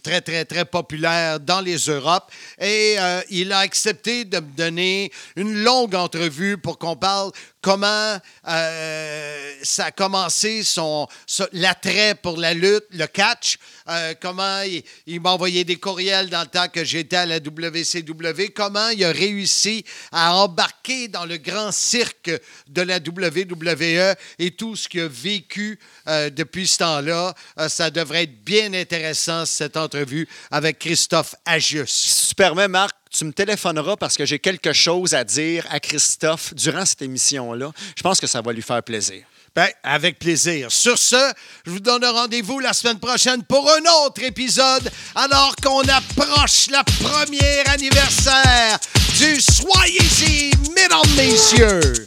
[0.02, 2.30] très, très, très populaire dans les Europes.
[2.60, 8.18] Et euh, il a accepté de me donner une longue entrevue pour qu'on parle comment
[8.48, 11.06] euh, ça a commencé son,
[11.52, 14.62] l'attrait pour la lutte, le catch, euh, comment
[15.06, 19.04] il, m'a envoyé des courriels dans le temps que j'étais à la WCW, comment il
[19.04, 22.30] a réussi à embarquer dans le grand cirque
[22.68, 27.34] de la WWE et tout ce qu'il a vécu euh, depuis ce temps-là.
[27.68, 31.90] Ça devrait être bien intéressant, cette entrevue avec Christophe Agius.
[31.90, 32.34] Si
[32.68, 37.02] Marc, tu me téléphoneras parce que j'ai quelque chose à dire à Christophe durant cette
[37.02, 37.72] émission-là.
[37.96, 39.24] Je pense que ça va lui faire plaisir.
[39.54, 40.70] Ben, avec plaisir.
[40.70, 41.32] Sur ce,
[41.66, 46.84] je vous donne rendez-vous la semaine prochaine pour un autre épisode, alors qu'on approche la
[46.84, 48.78] première anniversaire
[49.16, 52.04] du Soyez-y, mesdames, messieurs.